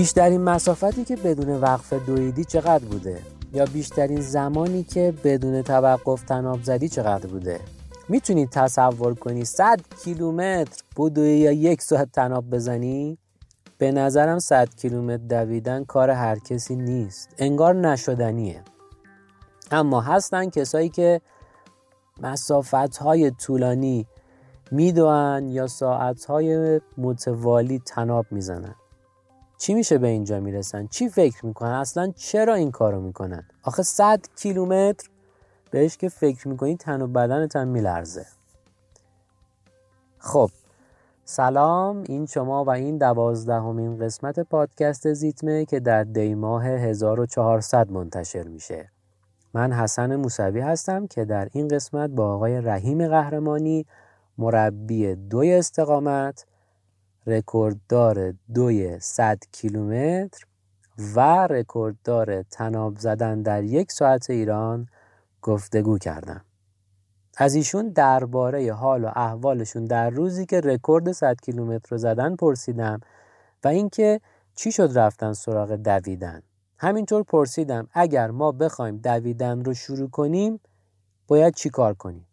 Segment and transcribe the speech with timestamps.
[0.00, 3.22] بیشترین مسافتی که بدون وقفه دویدی چقدر بوده؟
[3.52, 7.60] یا بیشترین زمانی که بدون توقف تناب زدی چقدر بوده؟
[8.08, 13.18] می‌تونید تصور کنی 100 کیلومتر بدوی یا یک ساعت تناب بزنی؟
[13.78, 18.62] به نظرم 100 کیلومتر دویدن کار هر کسی نیست انگار نشدنیه.
[19.70, 21.20] اما هستن کسایی که
[22.20, 24.06] مسافت های طولانی
[24.70, 28.74] میدوان یا ساعت های متوالی تناب می‌زنن.
[29.60, 34.20] چی میشه به اینجا می‌رسن؟ چی فکر می‌کنن؟ اصلا چرا این کارو می‌کنن؟ آخه 100
[34.36, 35.08] کیلومتر
[35.70, 38.26] بهش که فکر می‌کنی تن و بدنت هم میلرزه.
[40.18, 40.50] خب
[41.24, 48.42] سلام این شما و این دوازدهمین قسمت پادکست زیتمه که در دی ماه 1400 منتشر
[48.42, 48.90] میشه.
[49.54, 53.86] من حسن موسوی هستم که در این قسمت با آقای رحیم قهرمانی
[54.38, 56.46] مربی دوی استقامت
[57.26, 60.44] رکورددار دوی 100 کیلومتر
[61.14, 64.88] و رکورددار تناب زدن در یک ساعت ایران
[65.42, 66.44] گفتگو کردم
[67.36, 73.00] از ایشون درباره حال و احوالشون در روزی که رکورد 100 کیلومتر رو زدن پرسیدم
[73.64, 74.20] و اینکه
[74.54, 76.42] چی شد رفتن سراغ دویدن.
[76.78, 80.60] همینطور پرسیدم اگر ما بخوایم دویدن رو شروع کنیم
[81.28, 82.26] باید چی کار کنیم؟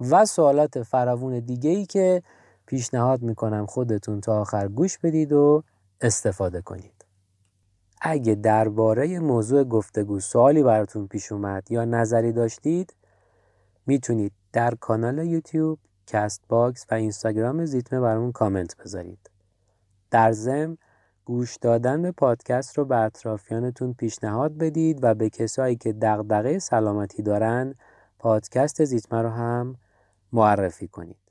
[0.00, 2.22] و سوالات فراوون دیگه ای که
[2.66, 5.62] پیشنهاد می‌کنم خودتون تا آخر گوش بدید و
[6.00, 7.04] استفاده کنید
[8.00, 12.94] اگه درباره موضوع گفتگو سوالی براتون پیش اومد یا نظری داشتید
[13.86, 19.30] می‌تونید در کانال یوتیوب، کست باکس و اینستاگرام زیتمه برامون کامنت بذارید.
[20.10, 20.78] در ضمن
[21.24, 27.22] گوش دادن به پادکست رو به اطرافیانتون پیشنهاد بدید و به کسایی که دغدغه سلامتی
[27.22, 27.74] دارن
[28.18, 29.76] پادکست زیتمه رو هم
[30.32, 31.25] معرفی کنید.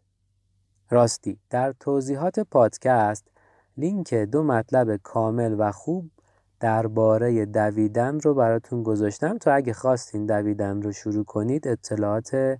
[0.89, 1.37] راستی.
[1.49, 3.27] در توضیحات پادکست
[3.77, 6.09] لینک دو مطلب کامل و خوب
[6.59, 9.37] درباره دویدن رو براتون گذاشتم.
[9.37, 12.57] تا اگه خواستین دویدن رو شروع کنید اطلاعات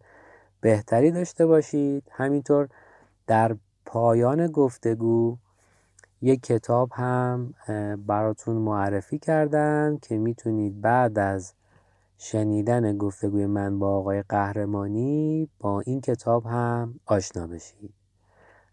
[0.61, 2.03] بهتری داشته باشید.
[2.11, 2.67] همینطور
[3.27, 3.55] در
[3.85, 5.37] پایان گفتگو
[6.21, 7.53] یک کتاب هم
[8.07, 11.53] براتون معرفی کردم که می‌تونید بعد از
[12.17, 18.04] شنیدن گفتگوی من با آقای قهرمانی با این کتاب هم آشنا بشید.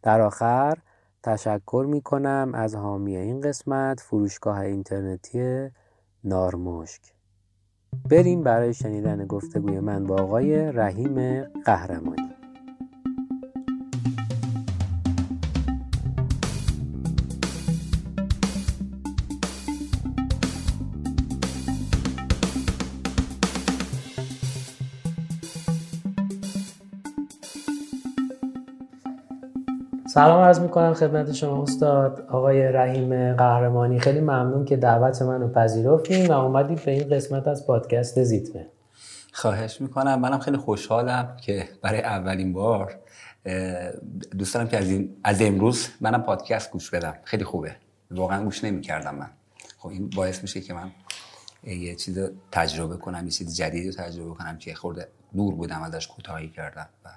[0.02, 0.78] در آخر
[1.22, 5.68] تشکر می کنم از حامی این قسمت فروشگاه اینترنتی
[6.24, 7.02] نارمشک.
[8.10, 12.31] بریم برای شنیدن گفتگوی من با آقای رحیم قهرمانی.
[30.14, 34.00] سلام عرض می‌کنم خدمت شما استاد آقای رحیم قهرمانی.
[34.00, 38.66] خیلی ممنون که دعوت منو پذیرفتیم و اومدید به این قسمت از پادکست زیتمه.
[39.32, 40.20] خواهش می‌کنم.
[40.20, 42.98] منم خیلی خوشحالم که برای اولین بار
[44.38, 47.14] دوست که از, این، از امروز منم پادکست گوش بدم.
[47.24, 47.76] خیلی خوبه.
[48.10, 49.30] واقعا گوش نمی‌کردم من.
[49.78, 50.90] خب این باعث میشه که من
[51.64, 52.18] یه چیز
[52.50, 56.88] تجربه کنم یه چیز جدیدی رو تجربه کنم که خورده دور بودم ازش کوتاهی کردم
[57.04, 57.08] و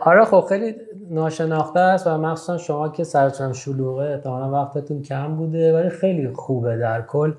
[0.00, 0.74] آره خب خیلی
[1.10, 6.76] ناشناخته است و مخصوصا شما که سرتون شلوغه احتمالا وقتتون کم بوده ولی خیلی خوبه
[6.76, 7.32] در کل.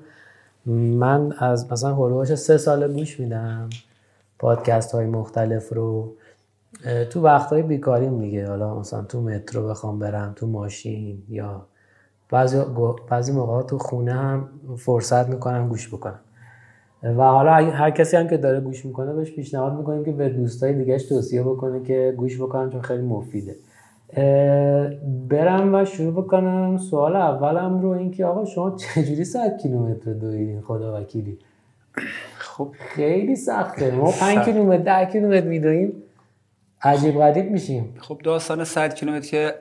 [0.66, 3.70] من از مثلا هلوهاش سه سال گوش میدم
[4.38, 6.14] پادکست های مختلف رو.
[7.10, 8.48] تو وقت های بیکاریم دیگه.
[8.48, 11.66] حالا مثلا تو مترو بخوام برم تو ماشین یا
[12.30, 12.62] بعضی,
[13.08, 16.20] بعضی موقع تو خونه هم فرصت می‌کنم گوش بکنم.
[17.02, 20.72] و حالا هر کسی هم که داره گوش می‌کنه بهش پیشنهاد می‌کنیم که به دوستای
[20.72, 23.56] دیگهش توصیه بکنه که گوش بکنن چون خیلی مفیده.
[25.28, 26.78] برم و شروع بکنم.
[26.78, 31.38] سوال اولم رو این که آقا شما چجوری 100 کیلومتر دویدین خدا وکیلی؟
[32.38, 32.68] خب.
[32.78, 33.90] خیلی سخته.
[33.90, 35.92] ما 5 کیلومتر 10 کیلومتر میدویم
[36.82, 37.94] عجیب غریب میشیم.
[37.98, 39.54] خب داستان 100 کیلومتر که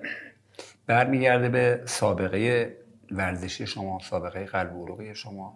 [0.88, 2.72] برمیگرده به سابقه
[3.12, 5.54] ورزشی شما سابقه قلب و شما.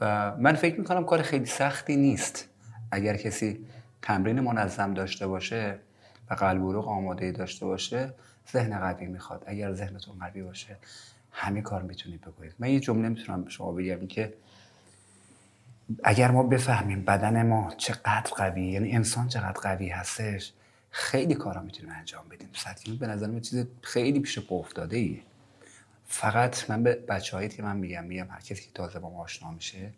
[0.00, 2.48] و من فکر می‌کنم کار خیلی سختی نیست.
[2.90, 3.66] اگر کسی
[4.02, 5.78] تمرین منظم داشته باشه
[6.30, 8.14] و قلب و آماده داشته باشه
[8.52, 9.44] ذهن قوی می‌خواد.
[9.46, 10.76] اگر ذهنتون قوی باشه
[11.32, 12.54] همه کار می‌تونید بکنید.
[12.58, 14.34] من یه جمله می‌تونم به شما بگم که
[16.04, 20.52] اگر ما بفهمیم بدن ما چقدر قوی یعنی انسان چقدر قوی هستش
[20.90, 22.48] خیلی کارا می‌تونیم انجام بدیم.
[22.52, 25.20] سطحی به نظر من چیز خیلی پیش پا افتاده ایه
[26.10, 29.50] فقط من به بچه‌هایی که من میگم میگم هر کسی که تازه با ما آشنا
[29.50, 29.92] میشه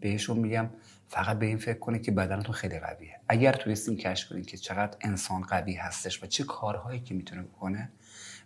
[0.00, 0.70] بهشون میگم
[1.08, 3.20] فقط به این فکر کنید که بدنتون خیلی قویه.
[3.28, 7.88] اگر تونستین کشف کنید که چقدر انسان قوی هستش و چه کارهایی که می‌تونه بکنه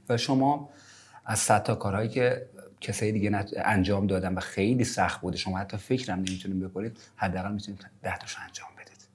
[0.08, 0.70] و شما
[1.24, 2.46] از صد تا کارهایی که
[2.80, 7.86] کسایی دیگه انجام دادن و خیلی سخت بوده شما حتی فکرم نمی‌تونید بکنید حداقل می‌تونید
[8.02, 9.08] 10 تاشو انجام بدید.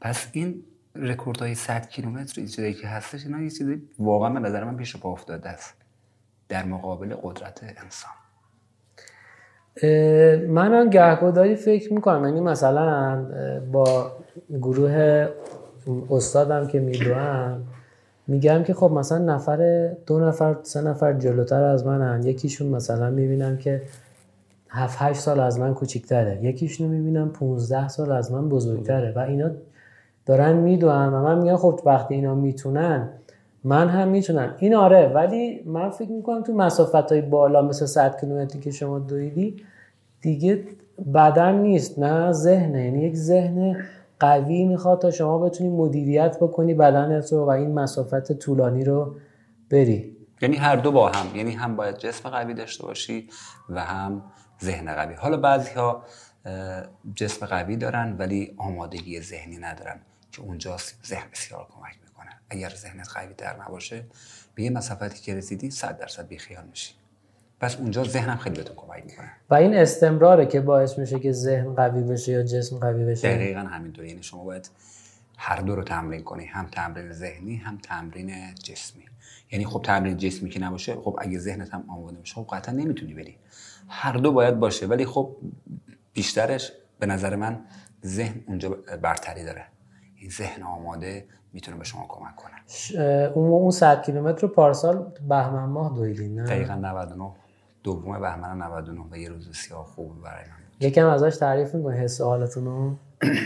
[0.00, 4.64] پس این رکورد های 100 کیلومتر این که هستش اینا یه چیزی واقعا به نظر
[4.64, 5.85] من پیش پا افتاده است.
[6.48, 8.10] در مقابل قدرت انسان.
[10.48, 12.24] من هم گهگداری فکر می‌کنم.
[12.24, 13.24] یعنی مثلا
[13.72, 14.10] با
[14.62, 15.28] گروه
[16.10, 17.62] استادم که میدوم
[18.26, 22.22] میگم که خب مثلا نفر دو نفر سه نفر جلوتر از منن.
[22.24, 23.82] یکیشون مثلا می‌بینم که
[24.68, 26.44] هفت هشت سال از من کوچیکتره.
[26.44, 29.12] یکیشون می‌بینم 15 سال از من بزرگتره.
[29.16, 29.50] و اینا
[30.26, 33.08] دارن می‌دونن و من میگم خب وقتی اینا می‌تونن
[33.66, 34.54] من هم می‌تونم.
[34.58, 38.98] این آره ولی من فکر می‌کنم تو مسافت های بالا مثل 100 کیلومتری که شما
[38.98, 39.56] دویدی
[40.20, 40.64] دیگه
[41.14, 42.84] بدن نیست نه ذهنه.
[42.84, 43.84] یعنی یک ذهن
[44.20, 49.14] قوی می‌خواد تا شما بتونی مدیریت بکنی بدنت رو و این مسافت طولانی رو
[49.70, 50.16] بری.
[50.42, 51.36] یعنی هر دو با هم.
[51.36, 53.28] یعنی هم باید جسم قوی داشته باشی
[53.68, 54.22] و هم
[54.62, 55.14] ذهن قوی.
[55.14, 56.02] حالا بعضی ها
[57.14, 60.00] جسم قوی دارن ولی آمادگی ذهنی ندارن.
[60.36, 62.30] که اونجاست ذهن بسیار کمک می‌کنه.
[62.50, 64.04] اگر ذهنت قوی در نباشه
[64.54, 66.94] به یه مسافتی که رسیدی صد درصد بیخیال میشی.
[67.60, 69.30] پس اونجا ذهنم خیلی بهتون کمک می‌کنه.
[69.50, 73.60] و این استمراره که باعث میشه که ذهن قوی بشه یا جسم قوی بشه؟ دقیقا
[73.60, 74.70] همینطور یعنی شما باید
[75.38, 76.46] هر دو رو تمرین کنی.
[76.46, 79.04] هم تمرین ذهنی هم تمرین جسمی.
[79.50, 83.14] یعنی خب تمرین جسمی که نباشه خب اگه ذهنت هم آماده باشه خب قطعا نمی‌تونی
[83.14, 83.36] بری.
[83.88, 84.86] هر دو باید باشه.
[84.86, 85.36] ولی خب
[86.12, 87.64] بیشترش به نظر من
[88.04, 88.68] ذهن اونجا
[89.02, 89.66] برتری داره.
[90.16, 92.52] این ذهن آماده می‌تونه به شما کمک کنه.
[93.34, 97.30] اون اون 100 کیلومتر رو پارسال بهمن ماه دویدین نه؟ دقیقاً 99
[97.82, 100.86] دوم بهمن 99 و یه روز سیاه خوب برای من.
[100.86, 102.96] یکم ازش تعریف می‌کنی حس حالتون رو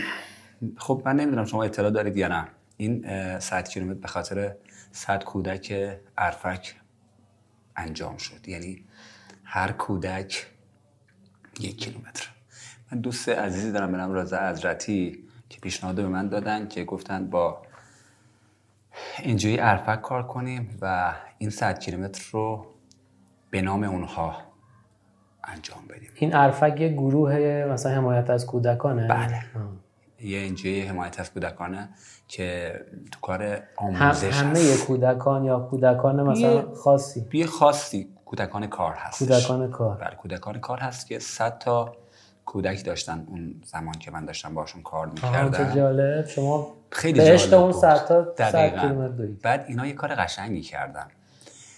[0.85, 2.47] خب من نمی‌دونم شما اطلاع دارید یا نه.
[2.77, 3.05] این
[3.39, 4.55] 100 کیلومتر به خاطر
[4.91, 6.75] 100 کودک ارفک
[7.75, 8.47] انجام شد.
[8.47, 8.85] یعنی
[9.43, 10.47] هر کودک
[11.59, 12.29] یک کیلومتر.
[12.91, 15.23] من دوست عزیزی دارم به نام رضا حضرتی.
[15.51, 17.61] که پیشنهاد به من دادن که گفتن با
[19.23, 22.65] اینجوری ارفک کار کنیم و این 100 کیلومتر رو
[23.49, 24.35] به نام اونها
[25.43, 26.09] انجام بدیم.
[26.15, 29.41] این ارفک یه گروه مثلا حمایت از کودکانه؟ بله.
[30.23, 31.89] یه اینجوری حمایت از کودکانه
[32.27, 32.73] که
[33.11, 38.13] تو کار آموزش هم همه کودکان یا کودکان مثلا خاصی؟ یه خاصی.
[38.25, 39.97] کودکان کار هست کودکان کار.
[39.97, 41.95] بله کودکان کار هست که 100 تا
[42.51, 45.75] کودک داشتن اون زمان که من داشتم باشون کار می‌کردم.
[45.75, 46.27] جالب.
[46.27, 51.07] شما خیلی جالب اون 100 تا 100 کیلومتر بعد اینا یه کار قشنگی کردن.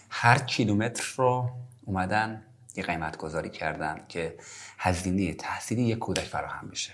[0.10, 1.50] هر کیلومتر رو
[1.86, 2.42] اومدن
[2.76, 4.36] یه قیمت گذاری کردن که
[4.78, 6.94] هزینه تحصیلی یک کودک فراهم بشه.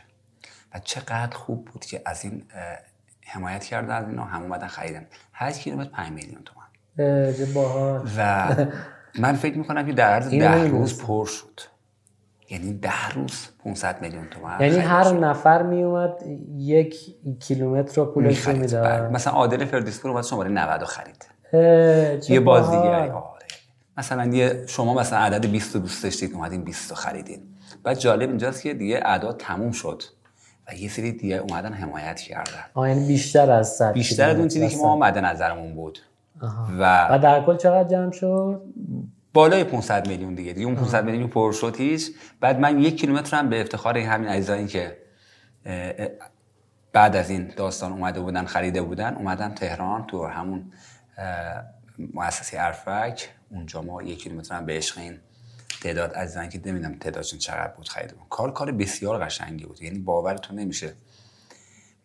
[0.73, 2.45] و چقدر خوب بود که از این
[3.25, 5.07] حمایت کردن از اینا هم اومدن خریدن.
[5.33, 6.67] 8 کیلومتر 5 میلیون تومان.
[8.17, 8.49] و
[9.23, 11.59] من فکر می‌کنم که در عرض ده روز پر شد.
[12.49, 16.23] یعنی ده روز 500 میلیون تومان یعنی هر نفر میومد
[16.57, 16.95] یک
[17.39, 18.85] کیلومتر رو پولش رو می‌داد.
[18.85, 19.09] بله.
[19.09, 21.25] مثلا عادل فردیسپور اومد شماره 90 خرید.
[22.29, 23.45] یه بازیگری آره.
[23.97, 27.41] مثلا یه شما مثلا عدد 20 دوست داشتید اومدین 20 خریدین.
[27.83, 30.03] بعد جالب اینجاست که دیگه اعداد تموم شد
[30.67, 32.63] و یه سری دیگه اومدن حمایت کردن.
[32.73, 35.99] آه یعنی بیشتر از 100 بیشتر از اون چیزی که ما مد نظرمون بود.
[36.79, 38.61] و و در کل چقدر جمع شد؟
[39.33, 40.53] بالای 500 میلیون دیگه.
[40.53, 42.11] دیگه اون 500 میلیون پر شد هیچ.
[42.39, 44.97] بعد من یک کیلومتر هم به افتخار همین عزیزانی که
[46.93, 50.71] بعد از این داستان اومده بودن خریده بودن اومدم تهران تو همون
[52.13, 53.29] مؤسسه ارفک.
[53.49, 55.19] اونجا ما یک کیلومتر هم به عشق این
[55.81, 59.81] تعداد عزیزان که نمی‌دونم تعدادشون چقدر بود خرید کار کار بسیار قشنگی بود.
[59.81, 60.93] یعنی باورتون نمیشه.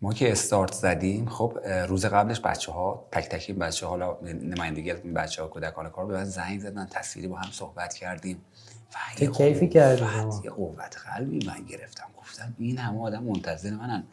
[0.04, 1.58] ما که استارت زدیم خب
[1.88, 6.24] روز قبلش بچه ها تک تکی بچه حالا نمایندگی از بچه ها کودکان کار به
[6.24, 8.42] زنگ زدن تصویری با هم صحبت کردیم.
[9.16, 12.04] چه کیفی کردیم؟ یه قوت قلبی من گرفتم.
[12.18, 14.04] گفتم این همه آدم منتظر منن.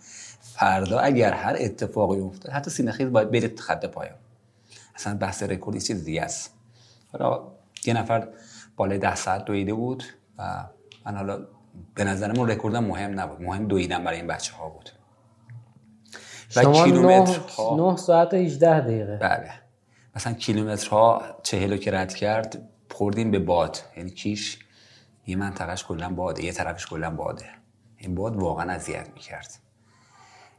[0.41, 4.17] فردا اگر هر اتفاقی افتاد حتی سینه خیز باید برید خط پایان.
[4.95, 6.53] اصلا بحث رکورد چیز دیگه است.
[7.11, 7.47] حالا
[7.85, 8.27] یه نفر
[8.75, 10.03] بالای ده ساعت دویده بود
[10.37, 10.65] و
[11.05, 11.47] من حالا
[11.95, 13.41] به نظرم رکوردم مهم نبود.
[13.41, 14.89] مهم دویدن برای این بچه ها بود.
[16.55, 17.39] و شما کیلومتر
[17.77, 19.17] 9 ساعت و 18 دقیقه.
[19.17, 19.51] بله.
[20.15, 23.77] مثلا کیلومترها چهلو که رد کرد خوردیم به باد.
[23.97, 24.59] یعنی کیش
[25.27, 27.45] یه منطقهش کلا باده یه طرفش کلا باده.
[27.97, 29.59] این باد واقعا اذیت می‌کرد.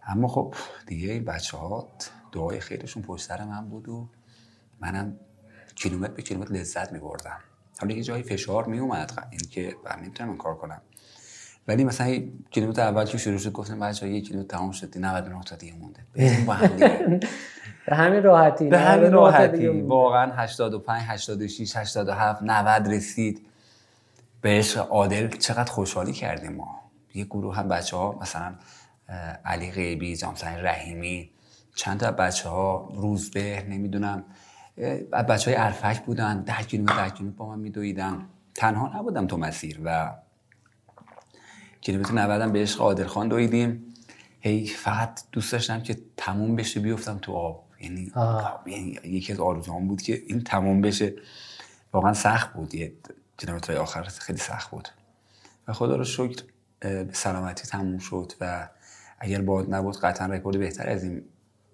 [0.06, 0.54] اما خب
[0.87, 1.88] دیگه بچه ها
[2.32, 4.08] دعای خیرشون پشت سر من بود و
[4.80, 5.16] منم
[5.75, 7.38] کیلومتر به کیلومتر لذت میبردم.
[7.80, 10.82] حالا یه جایی فشار میومد این که من نمی‌تونم کار کنم.
[11.69, 15.57] ولی مثلا کیلومتر اول که شروع شد گفتم بچه‌ها یک کیلومتر تمام شد 99 تا
[15.57, 16.00] دیگه مونده.
[16.16, 17.21] بریم با هم دیگه.
[17.87, 19.69] به همین راحتی به؟ همین راحتی.
[19.69, 23.47] واقعا 85 86 87 90 رسید.
[24.40, 26.81] به عشق عادل چقدر خوشحالی کردیم ما.
[27.14, 28.54] یه گروه هم بچه ها مثلا
[29.45, 31.31] علی غیبی جامسن رحیمی
[31.75, 34.25] چند تا بچه ها روزبه نمی‌دونم.
[35.28, 38.26] بچه های ارفک بودن ده کیلومتر ده کیلومتر با من میدویدن.
[38.54, 40.12] تنها نبودم تو مسیر و
[41.82, 43.94] کیلومتر 90 هم به عشق عادل خان دویدیم.
[44.40, 47.64] هی فقط دوست داشتم که تموم بشه بیفتم تو آب.
[47.80, 48.62] یعنی, آه.
[48.66, 51.14] یعنی یکی از آرزوهام بود که این تموم بشه.
[51.92, 52.74] واقعا سخت بود.
[52.74, 52.92] یه
[53.36, 54.88] کیلومترهای آخر خیلی سخت بود.
[55.68, 56.42] و خدا رو شکر
[56.80, 58.68] به سلامتی تموم شد و
[59.18, 61.24] اگر باد نبود قطعا رکورد بهتر از این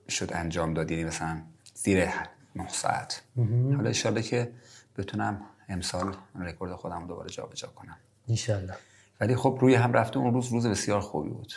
[0.08, 0.90] شد انجام داد.
[0.90, 1.42] یعنی مثلا
[1.74, 2.08] زیر
[2.56, 3.22] 9 ساعت.
[3.36, 4.52] حالا انشالله که
[4.98, 7.96] بتونم امسال رکورد خودم رو دوباره جابجا کنم.
[8.28, 8.74] انشالله.
[9.20, 11.52] ولی خب روی هم رفته اون روز روز بسیار خوبی بود.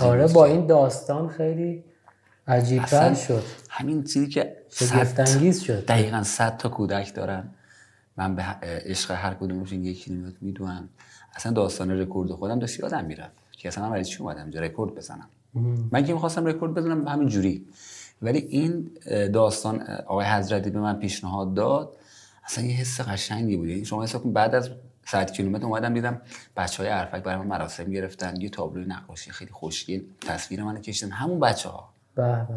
[0.00, 1.84] آره با این داستان خیلی
[2.48, 3.42] عجیبتر اصلا شد.
[3.70, 4.56] همین چیزی که
[5.18, 5.86] انگیز شد.
[5.86, 7.48] دقیقا صد تا کودک دارن.
[8.16, 10.88] من به عشق هر کدومشون یک کیلومتر می‌دونم.
[11.34, 14.94] اصلا داستان رکورد خودم داشت یادم می‌رفت که اصلا من برای چی اومدم اینجا رکورد
[14.94, 15.28] بزنم.
[15.92, 17.66] من که می‌خواستم رکورد بزنم همین جوری.
[18.22, 18.90] ولی این
[19.32, 21.96] داستان آقای حضرتی به من پیشنهاد داد.
[22.44, 23.68] اصلا یه حس قشنگی بود.
[23.68, 24.70] یعنی شما حساب بعد از
[25.10, 26.20] 100 کیلومتر اومدم دیدم
[26.56, 31.12] بچه های عرفک برای من مراسم گرفتن یه تابلوی نقاشی خیلی خوشگل تصویر منو کشیدن
[31.12, 31.92] همون بچه ها.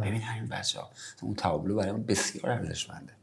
[0.02, 0.90] ببین همین بچه ها
[1.22, 3.14] اون تابلو برای من بسیار ارزشمنده.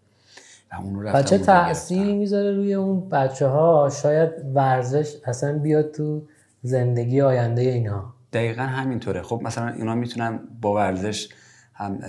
[0.73, 1.39] و اون رو رفتم بچه.
[1.39, 6.23] تأثیری می‌ذاره روی اون بچه ها شاید ورزش اصلا بیاد تو
[6.63, 8.15] زندگی آینده اینا.
[8.33, 9.23] دقیقا همینطوره.
[9.23, 11.29] خب مثلا اینا می‌تونن با ورزش
[11.75, 12.01] هم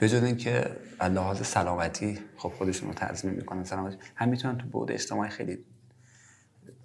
[0.00, 0.66] بجز اینکه
[1.00, 5.58] لحاظ سلامتی خب خودشون رو تضمین می‌کنن سلامتی هم می‌تونن تو بعد اجتماعی خیلی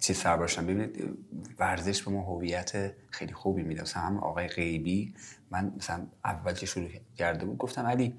[0.00, 1.18] چیز سر باشن ببینید
[1.58, 3.82] ورزش به ما هویت خیلی خوبی میده.
[3.82, 5.14] مثلا هم آقای غیبی
[5.50, 8.18] من مثلا اول که شروع کرده بود گفتم علی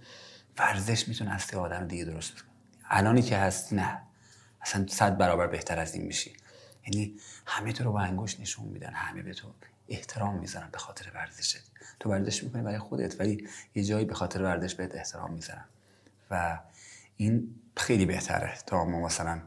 [0.57, 2.43] ورزش می‌تونه هستی آدم دیگه درست کنه
[2.89, 4.01] الانی که هستی نه.
[4.61, 6.33] اصلا صد برابر بهتر از این میشی.
[6.87, 8.93] یعنی همه تو رو با انگوش نشون میدن.
[8.93, 9.53] همه به تو
[9.87, 11.71] احترام می‌ذارن به خاطر ورزشت.
[11.99, 15.65] تو ورزش می‌کنی برای خودت ولی یه جایی به خاطر ورزش بهت احترام می‌ذارن.
[16.31, 16.59] و
[17.17, 19.41] این خیلی بهتره تا ما مثلا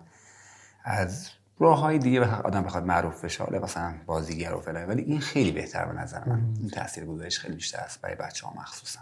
[0.84, 3.44] از راه های دیگه بخ- آدم بخواد معروف بشه.
[3.44, 4.88] حالا مثلا بازیگر و فلان.
[4.88, 6.42] ولی این خیلی بهتر به نظر من.
[6.60, 9.00] این تاثیر گذارش خیلی بیشتر است برای بچه ها مخصوصا.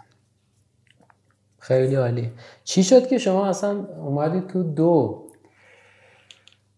[1.59, 2.31] خیلی عالی.
[2.63, 5.25] چی شد که شما اصلا اومدید تو دو؟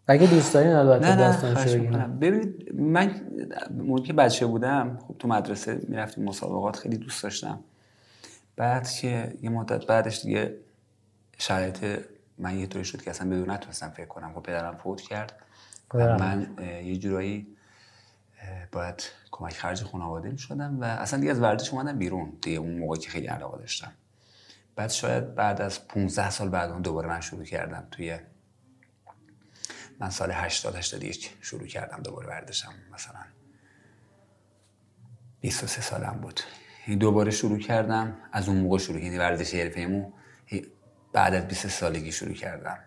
[0.07, 1.15] اگه دوست دارین البته
[1.79, 2.19] می‌کنم.
[2.19, 3.21] ببینید من
[3.71, 7.59] موقعی که بچه بودم خب تو مدرسه می‌رفتیم مسابقات خیلی دوست داشتم.
[8.55, 10.55] بعد که یه مدت بعدش دیگه
[11.38, 11.85] شرایط
[12.38, 14.33] من یه طوری شد که اصلا بدون نتونستم فکر کنم.
[14.33, 15.33] خب پدرم فوت کرد.
[15.93, 17.57] من یه جورایی
[18.71, 22.38] باید کمک خرج خانواده می شدم و اصلا دیگه از ورزش اومدم بیرون.
[22.41, 23.91] دیگه اون موقعی که خیلی علاقه داشتم.
[24.75, 27.88] بعد شاید بعد از 15 سال بعد اون دوباره من شروع کردم.
[27.91, 28.19] توی
[30.00, 32.74] من سال 80 81 شروع کردم دوباره ورزشم.
[32.93, 33.19] مثلا
[35.41, 36.39] 23 سالم بود.
[37.00, 38.17] دوباره شروع کردم.
[38.31, 40.12] از اون موقع شروع یعنی ورزش حرفه‌ایمو
[41.13, 42.77] بعد از 20 سالگی شروع کردم.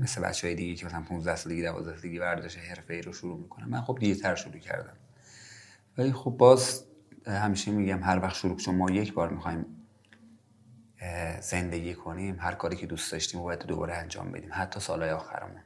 [0.00, 3.68] مثل بچه های دیگه که مثلا 15 سالگی 12 سالگی ورزش حرفه‌ای رو شروع می‌کنم.
[3.68, 4.96] من خب دیرتر شروع کردم.
[5.98, 6.84] ولی خب باز
[7.26, 9.64] همیشه میگم هر وقت شروع چون ما یک بار می‌خوایم
[11.40, 15.60] زندگی کنیم هر کاری که دوست داشتیم باید دوباره انجام بدیم حتی سالهای آخرمون.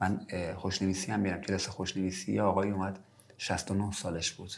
[0.00, 1.40] من خوشنویسی هم میرم.
[1.40, 2.98] کلاس خوشنویسی یه آقایی اومد
[3.38, 4.52] 69 سالش بود.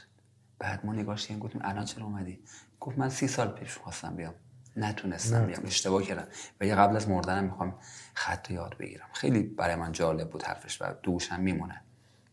[0.59, 2.41] بعد ما نگاش کردیم گفتیم الان چرا اومدی؟
[2.81, 4.35] گفت من سی سال پیش خواستم بیام.
[4.77, 5.47] نتونستم.
[5.47, 6.27] بیام اشتباه کردم.
[6.61, 7.75] و یه قبل از مردنم می‌خوام
[8.15, 9.07] خط رو یاد بگیرم.
[9.13, 11.81] خیلی برای من جالب بود حرفش و دوشم میمونه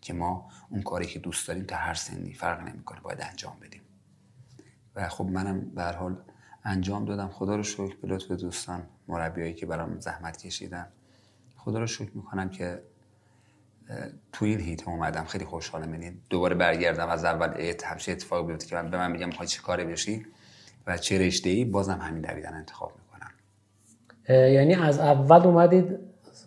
[0.02, 3.82] که ما اون کاری که دوست داریم تا هر سنی فرق نمی‌کنه باید انجام بدیم.
[4.96, 6.18] و خب منم به حال
[6.64, 7.30] انجام دادم.
[7.30, 10.88] خدا رو شکر به لطف دوستان مربیایی که برام زحمت کشیدن.
[11.56, 12.84] خدا رو شکر می‌کنم که
[14.32, 15.26] تو این هیت اومدم.
[15.26, 15.94] خیلی خوشحالم.
[15.94, 19.62] یعنی دوباره برگردم از اول همچین اتفاق بیفته که من به من میگم می‌خوای چه
[19.62, 20.26] کاری بشی؟
[20.88, 23.32] و چه رشته ای بازم همین دویدن انتخاب می‌کنم.
[24.28, 26.00] اه، یعنی از اول اومدید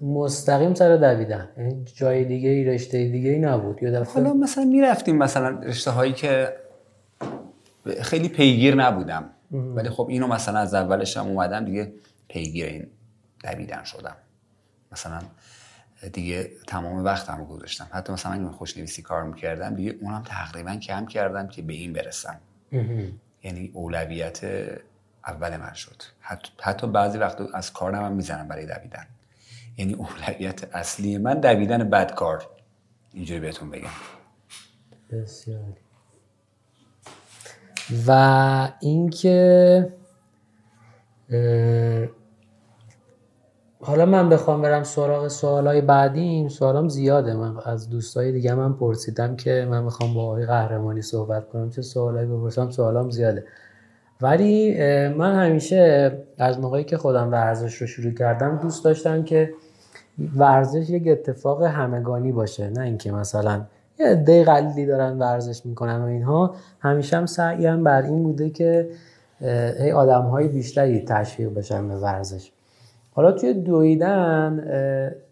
[0.02, 1.48] مستقیم سر دویدن.
[1.58, 3.82] یعنی جای دیگه ای رشته دیگه ای نبود.
[3.82, 6.56] یه دفعه حالا مثلا می‌رفتیم مثلا رشته هایی که
[8.02, 9.30] خیلی پیگیر نبودم.
[9.50, 11.92] ولی خب اینو مثلا از اولش هم اومدم دیگه
[12.28, 12.86] پیگیر این
[13.44, 14.16] دویدن شدم.
[14.92, 15.18] مثلا
[16.12, 17.86] دیگه تمام وقتم رو گذاشتم.
[17.90, 22.40] حتی مثلا من خوشنویسی کار می‌کردم دیگه اونم تقریبا کم کردم که به این برسم.
[23.44, 24.40] یعنی اولویت
[25.26, 26.02] اول من شد.
[26.20, 29.06] حتی, حتی بعضی وقت از کارم هم می‌زنم برای دویدن.
[29.76, 32.50] یعنی اولویت اصلی من دویدن بد کار.
[33.12, 33.88] اینجوری بهتون بگم.
[35.10, 35.74] بسیاری.
[38.06, 39.92] و اینکه
[43.86, 47.34] حالا من بخوام برم سراغ سوالای بعدیم سوالام زیاده.
[47.34, 51.82] من از دوستای دیگه من پرسیدم که من می‌خوام با آقای قهرمانی صحبت کنم چه
[51.82, 53.44] سوالایی بپرسم؟ سوالام زیاده.
[54.20, 54.74] ولی
[55.08, 59.54] من همیشه از موقعی که خودم ورزش رو شروع کردم دوست داشتم که
[60.36, 62.70] ورزش یک اتفاق همگانی باشه.
[62.70, 63.62] نه اینکه مثلا
[64.00, 66.54] یه عده قلیلی دارن ورزش می‌کنن و اینها.
[66.80, 68.88] همیشه هم سعیم بر این بوده که
[69.80, 72.53] ای آدم های بیشتری تشویق بشن به ورزش.
[73.16, 74.60] حالا توی دویدن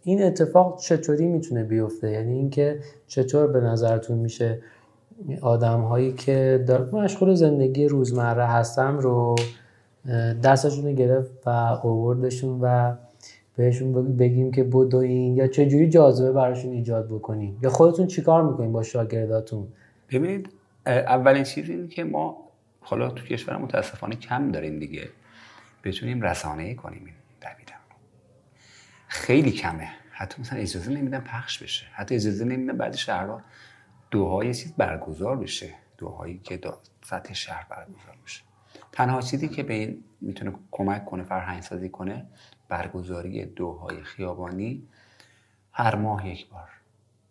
[0.04, 4.58] این اتفاق چطوری می‌تونه بیفته؟ یعنی اینکه چطور به نظرتون میشه
[5.40, 9.34] آدم هایی که مشغول زندگی روزمره هستن رو
[10.44, 11.50] دستشون گرفت و
[11.82, 12.94] اووردشون و
[13.56, 18.82] بهشون بگیم که بدوین یا چجوری جاذبه براشون ایجاد بکنیم؟ یا خودتون چیکار می‌کنیم با
[18.82, 19.66] شاگرداتون؟
[20.10, 20.48] ببینید
[20.86, 22.36] اولین چیزی که ما
[22.80, 25.02] حالا تو کشور متاسفانه کم داریم دیگه.
[25.84, 27.02] بتونیم رسانه کنیم.
[27.46, 27.80] این دویدن
[29.08, 29.88] خیلی کمه.
[30.10, 31.86] حتی مثلا اجازه نمیدن پخش بشه.
[31.92, 33.42] حتی اجازه نمیدن بعد شهرها
[34.10, 35.74] دوهای چیز برگزار بشه.
[35.98, 36.60] دوهایی که
[37.04, 38.42] سطح شهر برگزار بشه.
[38.92, 42.26] تنها چیزی که به این می‌تونه کمک کنه فرهنگ سازی کنه
[42.68, 44.88] برگزاری دوهای خیابانی
[45.72, 46.68] هر ماه یک بار.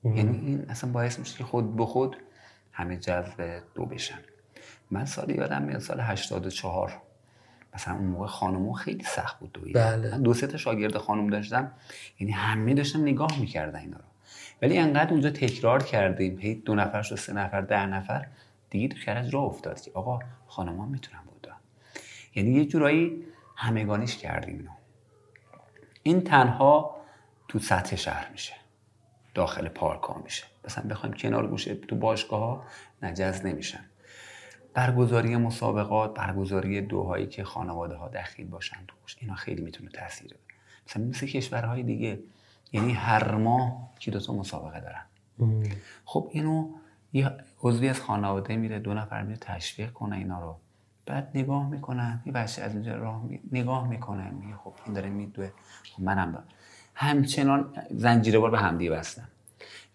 [0.04, 2.18] یعنی این اصلا باعث میشه که خود به خود
[2.72, 4.20] همه جذب دو بشن.
[4.92, 7.02] من سال یادم میاد سال 84
[7.74, 10.12] مثلا اون موقع خانمو خیلی سخت بود دوید بله.
[10.12, 11.72] من دو سه تا شاگرد خانم داشتم
[12.20, 14.04] یعنی همه داشتن نگاه می‌کردن اینا رو.
[14.62, 18.28] ولی انقدر اونجا تکرار کردیم هی دو نفر شد سه نفر ده نفر
[18.70, 21.56] دیگه تو کرج راه افتاد که آقا خانما می‌تونن بودن.
[22.36, 23.26] یعنی یه جورایی
[23.56, 24.72] همگانیش کردیم اینو.
[26.04, 26.96] این تنها
[27.48, 28.54] تو سطح شهر میشه.
[29.34, 30.44] داخل پارک ها میشه.
[30.66, 32.64] مثلا بخوایم کنار گوشه تو باشگاه ها
[33.02, 33.86] نجز نمیشن.
[34.74, 40.40] برگزاری مسابقات برگزاری دوهایی که خانواده ها دخیل باشن توش اینا خیلی می‌تونه تاثیر بده.
[40.88, 42.20] مثلا مثل کشورهای دیگه
[42.72, 45.02] یعنی هر ماه که دو تا مسابقه دارن.
[46.06, 46.70] خب اینو
[47.14, 47.32] یه
[47.64, 50.56] عضوی از خانواده میره دو نفر میره تشویق کنه اینا رو.
[51.06, 53.40] بعد نگاه می‌کنن یه بچه از اینجا راه می...
[53.52, 55.52] نگاه می‌کنه میگه خب این داره میدوه.
[55.94, 56.48] خب منم دارم.
[56.96, 59.28] همچنان زنجیره بار به همدیگه بستن.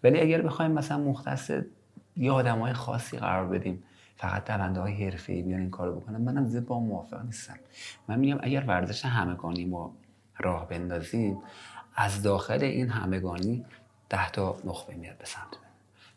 [0.03, 1.51] ولی اگر بخوایم مثلا مختص
[2.17, 3.83] یه آدم های خاصی قرار بدیم
[4.17, 7.59] فقط دونده های حرفه ای بیان این کارو بکنن منم زیاد با موافق نیستم.
[8.07, 9.95] من میگم اگر ورزش همگانی ما
[10.39, 11.41] راه بندازیم
[11.95, 13.65] از داخل این همگانی
[14.09, 15.57] ده تا نخبه میاد به سمت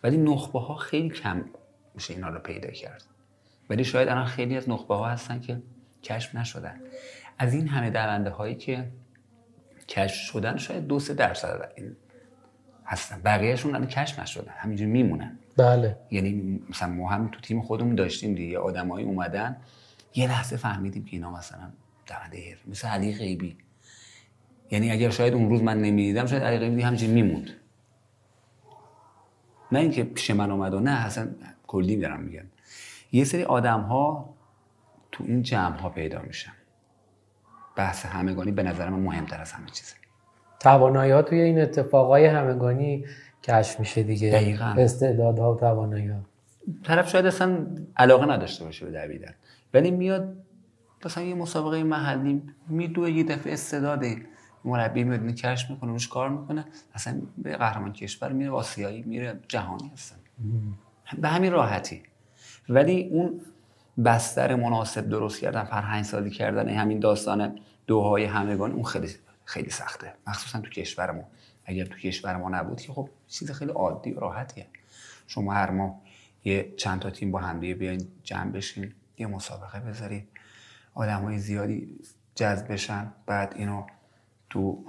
[0.03, 1.45] ولی نخبه ها خیلی کم
[1.95, 3.05] میشه اینا رو پیدا کرد.
[3.71, 5.63] ولی شاید الان خیلی از نخبه ها هستن که
[6.03, 6.81] کشف نشدن.
[7.39, 8.93] از این همه دونده هایی که
[9.89, 11.97] کشف شدن شاید دو سه درصد این
[12.91, 13.21] هستن.
[13.25, 14.53] بقیهشون الان کشف نشدن.
[14.57, 15.39] همینجوری میمونن.
[15.57, 15.97] بله.
[16.11, 18.59] یعنی مثلا ما هم تو تیم خودمون داشتیم دیگه.
[18.59, 19.57] آدمایی اومدن.
[20.15, 21.71] یه لحظه فهمیدیم که اینا مثلا
[22.07, 23.57] دونده مثل علی غیبی.
[24.71, 27.51] یعنی اگر شاید اون روز من نمی‌دیدم شاید علی غیبی همینجوری میموند.
[29.73, 31.29] نه اینکه پیش من اومد و نه اصلا
[31.67, 32.45] کلی دارم میگم.
[33.13, 34.35] یه سری آدم ها
[35.13, 36.53] تو این جمع ها پیدا میشن.
[37.77, 40.00] بحث همگانی به نظر من مهمتر از همه چیزه.
[40.61, 43.05] توانایی ها توی این اتفاقای همگانی
[43.43, 44.31] کشف میشه دیگه.
[44.31, 44.75] دقیقاً.
[44.79, 46.19] استعدادها و توانایی ها.
[46.85, 49.35] طرف شاید اصلا علاقه نداشته باشه به دویدن.
[49.75, 50.37] ولی میاد
[51.05, 54.17] مثلا یه مسابقه محلی میدوه یه دفعه استعداده
[54.65, 56.65] مربی میاد کشف می‌کنه روش کار می‌کنه.
[56.95, 60.17] اصلا به قهرمان کشور میره آسیایی میره جهانی هستن.
[61.19, 62.03] به همین راحتی.
[62.69, 63.41] ولی اون
[64.05, 69.09] بستر مناسب درست کردن فرهنگ سازی کردن همین داستان دوهای همگان اون خیلی
[69.51, 70.13] خیلی سخته.
[70.27, 71.25] مخصوصا تو کشور ما.
[71.65, 74.67] اگر تو کشور ما نبود که خب چیز خیلی عادی و راحتیه.
[75.27, 76.01] شما هر ماه
[76.45, 80.29] یه چند تا تیم با همدیگه بیاین جمع بشین یه مسابقه بذارید
[80.95, 81.99] آدمای زیادی
[82.35, 83.13] جذب بشن.
[83.27, 83.87] بعد اینو
[84.51, 84.85] تو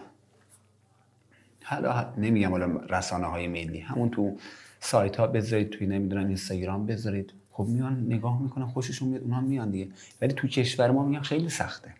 [1.64, 4.38] حالا نمیگم حالا رسانه های ملی همون تو
[4.80, 7.34] سایت ها بذارید توی نمی‌دونم اینستاگرام بذارید.
[7.52, 9.92] خب میان نگاه می‌کنن خوششون میاد اونها میان دیگه.
[10.22, 11.94] ولی تو کشور ما میگم خیلی سخته.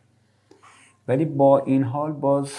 [1.08, 2.52] ولی با این حال باز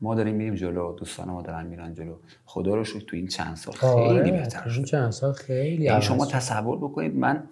[0.00, 2.14] ما داریم میریم جلو دوستان ما دارن میرن جلو.
[2.44, 4.76] خدا رو شکر تو این چند سال خیلی آره، بهتر شد.
[4.76, 6.26] این چند سال خیلی یعنی عوض شما.
[6.26, 7.42] تصور بکنید من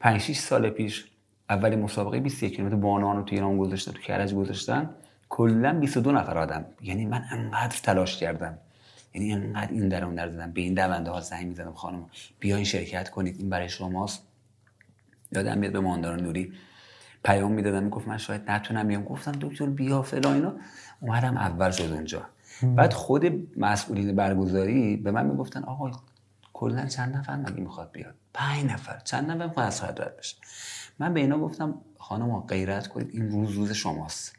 [0.00, 1.04] 5 6 سال پیش
[1.50, 4.90] اولین مسابقه 21 کیلومتر بانوان رو تو ایران گذاشتن تو کرج گذاشتن
[5.28, 6.64] کلا 22 نفر آدم.
[6.82, 8.58] یعنی من انقدر تلاش کردم.
[9.14, 10.52] یعنی انقدر این در اون در زدم.
[10.52, 12.06] به این دونده ها زنگ می‌زدم خانم
[12.40, 14.22] بیاین شرکت کنید این برای شماست.
[15.32, 16.52] یادم میاد به ماندار نوری
[17.24, 19.04] پیام می‌دادم می‌گفت من شاید نتونم بیام.
[19.04, 20.54] گفتم دکتر بیا فلان اینا.
[21.00, 22.22] اومدم اول شد اونجا.
[22.62, 25.90] بعد خود مسئولین برگزاری به من می‌گفتن آقا
[26.52, 28.98] کلا چند نفر مگه می‌خواد بیاد؟ پنج نفر.
[29.04, 30.36] چند نفر می‌خواد از رد بشه؟
[30.98, 33.10] من به اینا گفتم خانم غیرت کنید.
[33.12, 34.36] این روز روز شماست.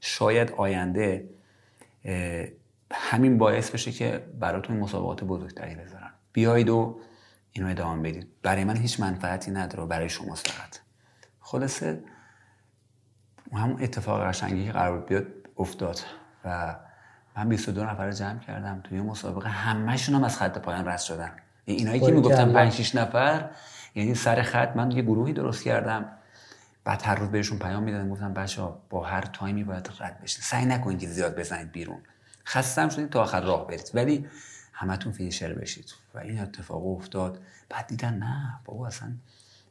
[0.00, 1.28] شاید آینده
[2.92, 7.00] همین باعث بشه که براتون مسابقات بزرگتری بذارن بیایید و
[7.52, 8.28] اینو ادامه بدید.
[8.42, 10.80] برای من هیچ منفعتی نداره برای شما فقط.
[11.54, 12.04] خلاصه
[13.52, 16.00] همون اتفاق قشنگی که قرار بیاد افتاد
[16.44, 16.76] و
[17.36, 18.80] من 22 نفر جمع کردم.
[18.84, 21.32] توی مسابقه همهشون هم از خط پایان رد شدن.
[21.64, 23.50] اینایی که می‌گفتم 5 6 نفر
[23.94, 26.08] یعنی سر خط من یه گروهی درست کردم.
[26.84, 30.42] بعد هر روز بهشون پیام می‌دادم گفتم بچه با هر تایمی باید رد بشین.
[30.42, 31.98] سعی نکنید که زیاد بزنید بیرون.
[32.46, 33.90] خستم شدید تا آخر راه برید.
[33.94, 34.26] ولی
[34.72, 35.94] همتون فینیشر بشید.
[36.14, 37.38] و این اتفاق افتاد.
[37.68, 39.12] بعد دیدن نه بابا اصلا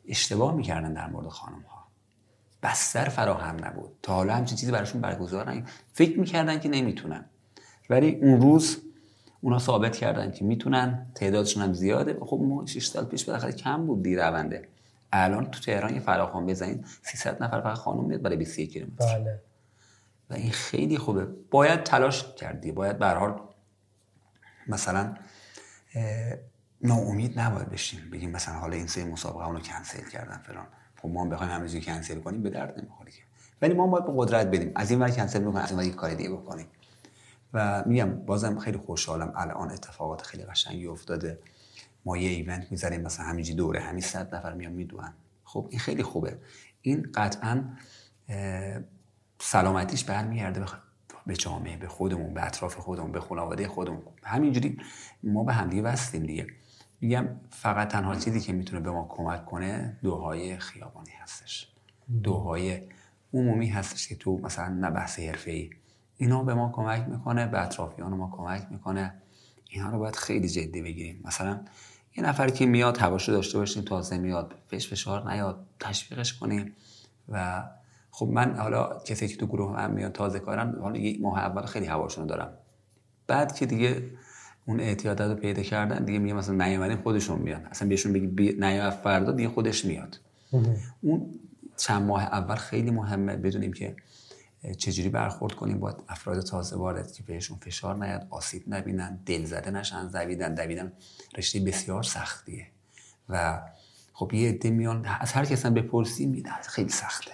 [0.08, 1.73] اشتباه می‌کردن در مورد خانم ها
[2.64, 3.92] بستر فراهم نبود.
[4.02, 7.26] تا حالا همچین چیزی براشون برگزار فکر می‌کردن که نمی‌تونن.
[7.90, 8.78] ولی اون روز
[9.42, 11.06] اونا ثابت کردن که می‌تونن.
[11.16, 12.18] تعدادشون هم زیاده.
[12.22, 14.68] خب ما 6 سال پیش بالاخره کم بود دی رونده.
[15.12, 19.20] الان تو تهران یه فراخوان بزنید 300 نفر فقط خانم میاد برای 21 کیلومتر.
[19.20, 19.42] بله.
[20.30, 21.28] و این خیلی خوبه.
[21.52, 22.72] باید تلاش کردی.
[22.72, 23.40] باید به حال
[24.68, 25.16] مثلا
[26.82, 28.10] ناامید نباید بشیم.
[28.12, 30.68] بگیم مثلا حالا این سه مسابقه اونو کنسل کردن فلان.
[31.04, 33.12] خب ما هم بخوایم همه کنسل کنیم به درد نمی‌خوره
[33.62, 34.72] ولی ما باید به قدرت بدیم.
[34.76, 36.66] از این ور کنسل می‌کنیم از این ور کار دیگه بکنیم.
[37.54, 41.40] و میگم بازم خیلی خوشحالم الان اتفاقات خیلی قشنگی افتاده.
[42.06, 45.14] ما یه ایونت می‌ذاریم مثلا همینجی دوره همین صد نفر میان می‌دونن
[45.44, 46.38] خب این خیلی خوبه.
[46.82, 47.64] این قطعا
[49.40, 50.66] سلامتیش برمیگرده
[51.28, 54.02] به جامعه به خودمون به اطراف خودمون به خانواده خودمون.
[54.24, 54.78] همینجوری
[55.24, 56.48] ما به همدیگه وستیم دیگه.
[57.04, 61.68] میگم فقط تنها چیزی که می‌تونه به ما کمک کنه دوهای خیابانی هستش.
[62.24, 62.82] دوهای
[63.34, 65.70] عمومی هستش که تو مثلا نه بحث حرفه‌ای.
[66.18, 69.14] اینا به ما کمک می‌کنه به اطرافیان ما کمک می‌کنه.
[69.70, 71.22] اینا رو باید خیلی جدی بگیریم.
[71.26, 71.60] مثلا
[72.18, 76.76] یه نفر که میاد هواشو داشته باشیم تازه میاد فش فشار نیاد تشویقش کنیم
[77.30, 77.64] و
[78.12, 81.66] خب من حالا کسی که تو گروه هم میاد تازه کارن حالا یک ماه اول
[81.66, 82.54] خیلی هواشونو دارم.
[83.28, 84.10] بعد که دیگه
[84.66, 88.52] اون اعتیادات رو پیدا کردن دیگه میگه مثلا نیومدیم خودشون میاد اصلا بهشون بگی بی...
[89.04, 90.20] فردا دیگه خودش میاد.
[91.02, 91.40] اون
[91.78, 93.96] چند ماه اول خیلی مهمه بدونیم که
[94.78, 99.72] چجوری برخورد کنیم با افراد تازه وارد که بهشون فشار نیاد آسیب نبینن دل زده
[99.72, 100.92] نشن دویدن دویدن.
[101.38, 102.68] رشته بسیار سختیه.
[103.30, 103.62] و
[104.14, 107.32] خب یه عده میان از هر کس هم بپرسی میده خیلی سخته.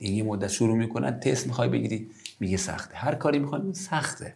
[0.00, 2.96] یه مدت شروع می‌کنن تست می‌خوای بگیری میگه سخته.
[2.96, 4.34] هر کاری می‌خوای سخته.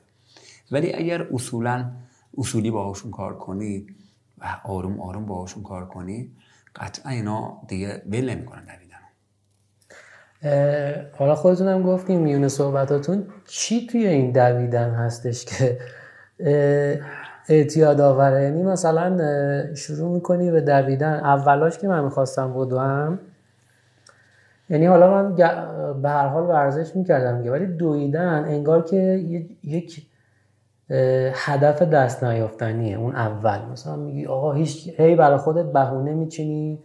[0.71, 1.91] ولی اگر اصولا
[2.39, 3.87] اصولی باهاشون کار کنی
[4.39, 6.31] و آروم آروم باهاشون کار کنی
[6.77, 8.63] قطعا اینا دیگه ول نمی‌کنن
[11.19, 15.79] حالا خودتون هم گفتیم میون صحبتاتون چی توی این دویدن هستش که
[17.49, 21.15] اعتیاد آوره؟ یعنی مثلا شروع می‌کنی به دویدن.
[21.15, 23.19] اولاش که من می‌خواستم بدوم
[24.71, 25.35] یعنی حالا من
[26.03, 28.97] به هر حال ورزش می‌کردم ولی دویدن انگار که
[29.63, 30.07] یک
[31.35, 33.59] هدف دست نیافتنیه اون اول.
[33.73, 36.79] مثلا میگی آقا هیچ هی برای خودت بهونه میچینی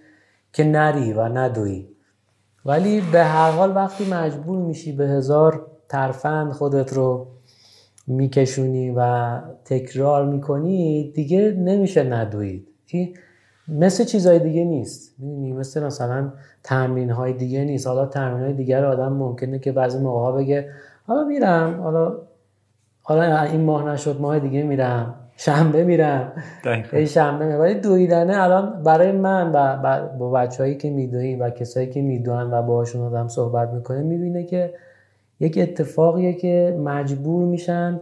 [0.53, 1.87] که نری و ندوی
[2.65, 7.27] ولی به هر حال وقتی مجبور میشی به هزار ترفند خودت رو
[8.07, 12.67] میکشونی و تکرار می‌کنی دیگه نمیشه ندوید.
[12.87, 13.17] این
[13.67, 15.15] مثل چیزهای دیگه نیست.
[15.19, 16.33] می‌دونی مثل مثلا
[16.63, 17.87] تمرین های دیگه نیست.
[17.87, 20.69] حالا تمرین های دیگر آدم ممکنه که بعضی موقع بگه
[21.07, 22.17] حالا میرم حالا
[23.12, 25.15] حالا این ماه نشد ماه دیگه میرم.
[25.38, 26.32] شنبه میرم.
[26.93, 27.60] ای شنبه میرم.
[27.60, 29.78] ولی دویدنه الان برای من و
[30.17, 34.74] با بچههایی که میدویم و کسایی که می‌دونن و باهاشون آدم صحبت می‌کنه می‌بینه که
[35.39, 38.00] یک اتفاقیه که مجبور میشن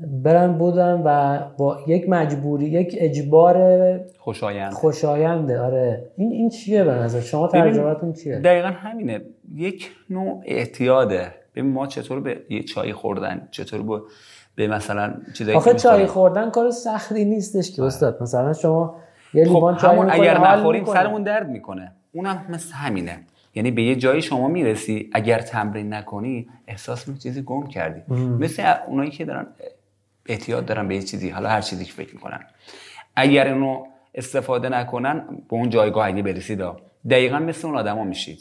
[0.00, 4.72] برن بودن و با یک مجبوری یک اجبار خوشایند.
[4.72, 5.60] خوشاینده.
[5.60, 6.10] آره.
[6.16, 9.20] این این چیه به نظر؟ شما ترجمهتون چیه؟ دقیقا همینه.
[9.54, 11.26] یک نوع اعتیاده.
[11.54, 14.02] ببین ما چطور به یه چای خوردن چطور به
[14.58, 17.86] به مثلا چیزایی آخه چای خوردن کار سختی نیستش که آره.
[17.86, 18.22] استاد.
[18.22, 18.96] مثلا شما
[19.34, 21.92] یه خب لیوان چای همون اگر نخوریم سرمون درد می‌کنه.
[22.12, 23.18] اونم مثل همینه.
[23.54, 28.14] یعنی به یه جایی شما می‌رسی اگر تمرین نکنی احساس می چیزی گم کردی.
[28.14, 29.46] مثل اونایی که دارن
[30.26, 32.40] احتیاط دارن به یه چیزی حالا هر چیزی که فکر می‌کنن.
[33.16, 36.62] اگر اونو استفاده نکنن به اون جایگاه اگه برسید
[37.10, 38.40] دقیقا مثل اون آدما میشید.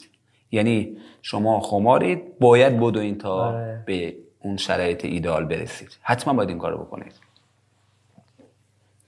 [0.51, 3.83] یعنی شما خمارید باید بدوین تا آره.
[3.85, 5.97] به اون شرایط ایدال برسید.
[6.01, 7.13] حتما باید این کارو بکنید.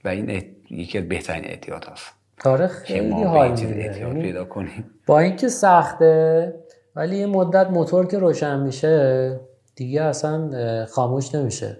[0.04, 2.06] و این یکی از بهترین احتیاط هست
[2.38, 4.90] کار خیلی حال یعنی پیدا کنیم.
[5.06, 6.54] با اینکه سخته
[6.96, 9.40] ولی یه مدت موتور که روشن میشه
[9.74, 11.76] دیگه اصلا خاموش نمیشه.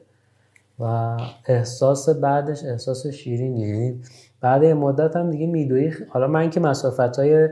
[0.79, 3.61] و احساس بعدش احساس شیرینی.
[3.61, 4.01] یعنی
[4.41, 7.49] بعد یه مدت هم دیگه میدوی حالا من که مسافت های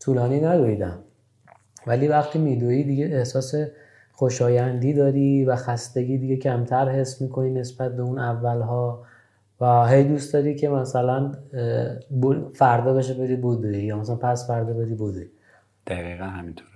[0.00, 0.98] طولانی ندویدم.
[1.86, 3.54] ولی وقتی میدوی دیگه احساس
[4.20, 9.04] خوشایندی داری و خستگی دیگه کمتر حس می‌کنی نسبت به اون اولها؟
[9.60, 11.32] و هی دوست داری که مثلا
[12.54, 15.30] فردا بشه بری بودی یا مثلا پس فردا بری بودی
[15.86, 16.70] دقیقا همینطوره.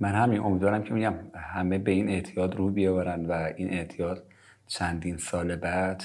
[0.00, 4.24] من همین امیدوارم که میگم همه به این اعتیاد رو بیاورن و این اعتیاد
[4.66, 6.02] چندین سال بعد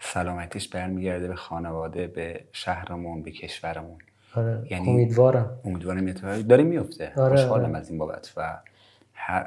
[0.00, 3.98] سلامتیش برمیگرده به خانواده به شهرمون به کشورمون.
[4.36, 4.66] آره.
[4.70, 7.36] یعنی امیدوارم امیدوارم داره میفته آره.
[7.36, 7.78] خوشحالم آره.
[7.78, 8.58] از این بابت و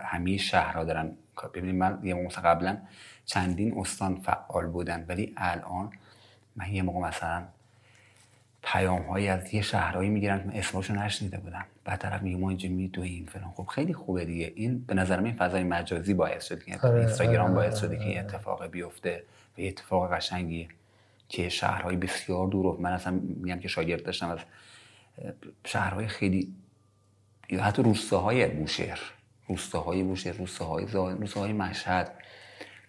[0.04, 1.12] همه شهرها دارن
[1.54, 2.78] ببینید من یه موقع قبلا
[3.25, 5.91] چندین استان فعال بودن ولی الان
[6.56, 7.43] من یه موقع مثلا
[8.63, 12.69] پیام هایی از یه شهرهایی می‌گیرن که اسمشو نشنیده بودم بعد طرف میگه ما اینجا
[12.69, 16.88] میدویم فلان خب خیلی خوبه دیگه این به نظر من فضای مجازی باعث شده که
[16.88, 19.23] آره، اینستاگرام باعث شده که این اتفاق بیفته
[19.58, 20.67] و اتفاق قشنگیه
[21.30, 24.39] که شهرهای بسیار دور من اصلا میگم که شاگرد داشتم از
[25.65, 26.55] شهرهای خیلی
[27.49, 28.99] یا حتی روستاهای بوشهر
[29.49, 32.12] روستاهای بوشهر روستاهای روستاهای مشهد.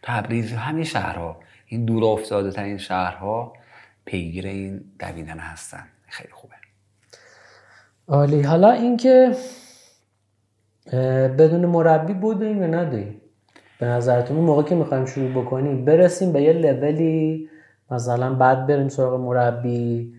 [0.03, 1.41] تبریز همین شهرها.
[1.67, 3.53] این دور افتاده ترین شهرها
[4.05, 5.85] پیگیر این دویدن هستن.
[6.07, 6.55] خیلی خوبه.
[8.09, 8.43] عالی.
[8.43, 9.37] حالا اینکه
[11.39, 13.21] بدون مربی بودیم یا نداریم
[13.79, 17.49] به نظرتون اون موقع که می‌خوایم شروع بکنیم برسیم به یه لولی
[17.91, 20.15] مثلا بعد بریم سراغ مربی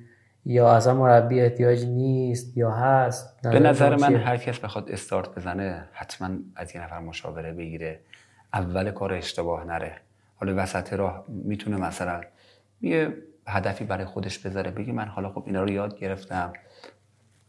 [0.45, 5.89] یا اصلا مربی احتیاج نیست یا هست به نظر من هر کس بخواد استارت بزنه
[5.93, 7.99] حتما از یه نفر مشاوره بگیره.
[8.53, 9.95] اول کار اشتباه نره.
[10.35, 12.21] حالا وسط راه می‌تونه مثلا
[12.81, 16.53] یه هدفی برای خودش بذاره بگی من حالا خب اینا رو یاد گرفتم.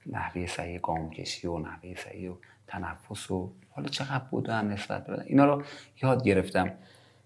[0.06, 2.34] نحوه صحیح گام کشی و نحوه صحیح و
[2.66, 5.62] تنفس و حالا چقدر بودم نسبت بدن اینا رو
[6.02, 6.70] یاد گرفتم.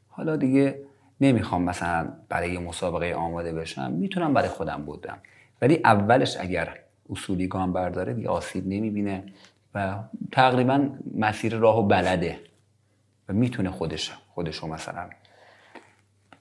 [0.09, 0.79] حالا دیگه
[1.20, 3.92] نمی‌خوام مثلا برای مسابقه آماده بشم.
[3.92, 5.18] می‌تونم برای خودم بودم.
[5.62, 6.79] ولی اولش اگر
[7.11, 9.25] اصولی گام برداره دیگه آسیب نمی‌بینه
[9.75, 9.99] و
[10.33, 12.40] تقریبا مسیر راهو بلده
[13.29, 15.09] و می‌تونه خودش خودشو مثلا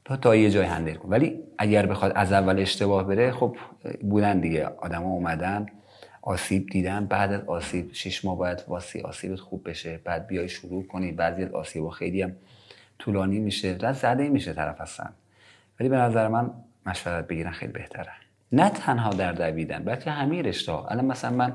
[0.05, 3.57] تا تا یه جای هندل کن ولی اگر بخواد از اول اشتباه بره خب
[4.01, 4.65] بودن دیگه.
[4.65, 5.65] آدما اومدن
[6.21, 10.87] آسیب دیدن بعد از آسیب شش ماه باید واسه آسیبت خوب بشه بعد بیای شروع
[10.87, 12.35] کنی بعضی از آسیب خیلی هم
[12.99, 15.13] طولانی میشه رد زده میشه طرف هستن
[15.79, 16.51] ولی به نظر من
[16.85, 18.24] مشورت بگیرن خیلی بهتره.
[18.51, 20.87] نه تنها در دویدن بلکه همه رشته ها.
[20.87, 21.53] الان مثلا من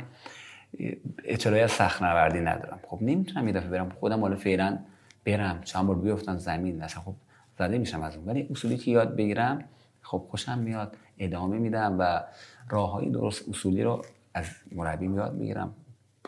[1.25, 2.81] اطلاعی از سخت نوردی ندارم.
[2.87, 4.79] خب نمی‌تونم یه دفعه برم خودم حالا فعلا
[5.27, 7.15] برم چند بار بیفتم زمین مثلا خب
[7.59, 9.65] زده میشم از اون ولی اصولی که یاد بگیرم
[10.03, 12.23] خب خوشم میاد ادامه میدم و
[12.71, 14.03] راه های درست اصولی رو
[14.35, 15.75] از مربی یاد می‌گیرم.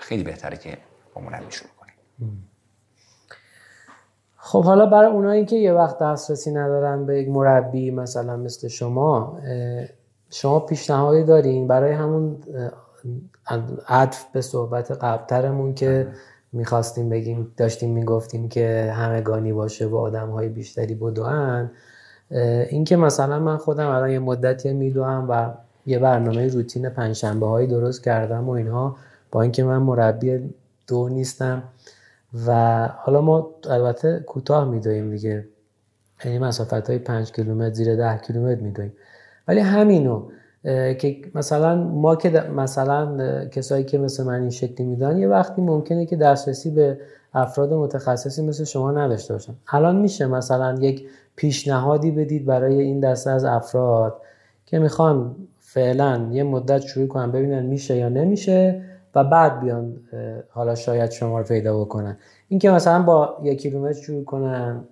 [0.01, 0.79] خیلی بهتره که
[1.15, 2.49] با مربی شروع کنیم.
[4.37, 9.39] خب حالا برای اونایی که یه وقت دسترسی ندارن به یک مربی مثلا مثل شما
[10.33, 12.37] شما پیشنهادی دارین برای همون
[13.89, 16.09] عطف به صحبت قبلترمون که
[16.53, 21.71] می‌خواستیم بگیم داشتیم می‌گفتیم که همگانی باشه و آدم های بیشتری بدوان
[22.71, 25.51] اینکه مثلا من خودم الان یه مدتی میدوم و
[25.87, 28.97] یه برنامه روتین پنجشنبه هایی درست کردم و اینها
[29.31, 30.55] با اینکه من مربی
[30.87, 31.63] دو نیستم
[32.47, 35.45] و حالا ما البته کوتاه میدویم دیگه.
[36.25, 38.93] یعنی مسافت های پنج کیلومتر زیر ده کیلومتر میدویم
[39.49, 40.23] ولی همینو
[40.99, 46.07] که مثلا ما که مثلا کسایی که مثل من این شکلی میدن یه وقتی ممکنه
[46.07, 46.99] که دسترسی به
[47.35, 49.55] افراد متخصصی مثل شما نداشته باشن.
[49.69, 54.21] الان میشه مثلا یک پیشنهادی بدید برای این دسته از افراد
[54.67, 58.83] که می‌خوان فعلا یه مدت شروع کنن ببینن میشه یا نمیشه
[59.15, 59.97] و بعد بیان
[60.51, 62.17] حالا شاید شما رو پیدا بکنن.
[62.49, 64.85] اینکه مثلا با یک کیلومتر شروع کنن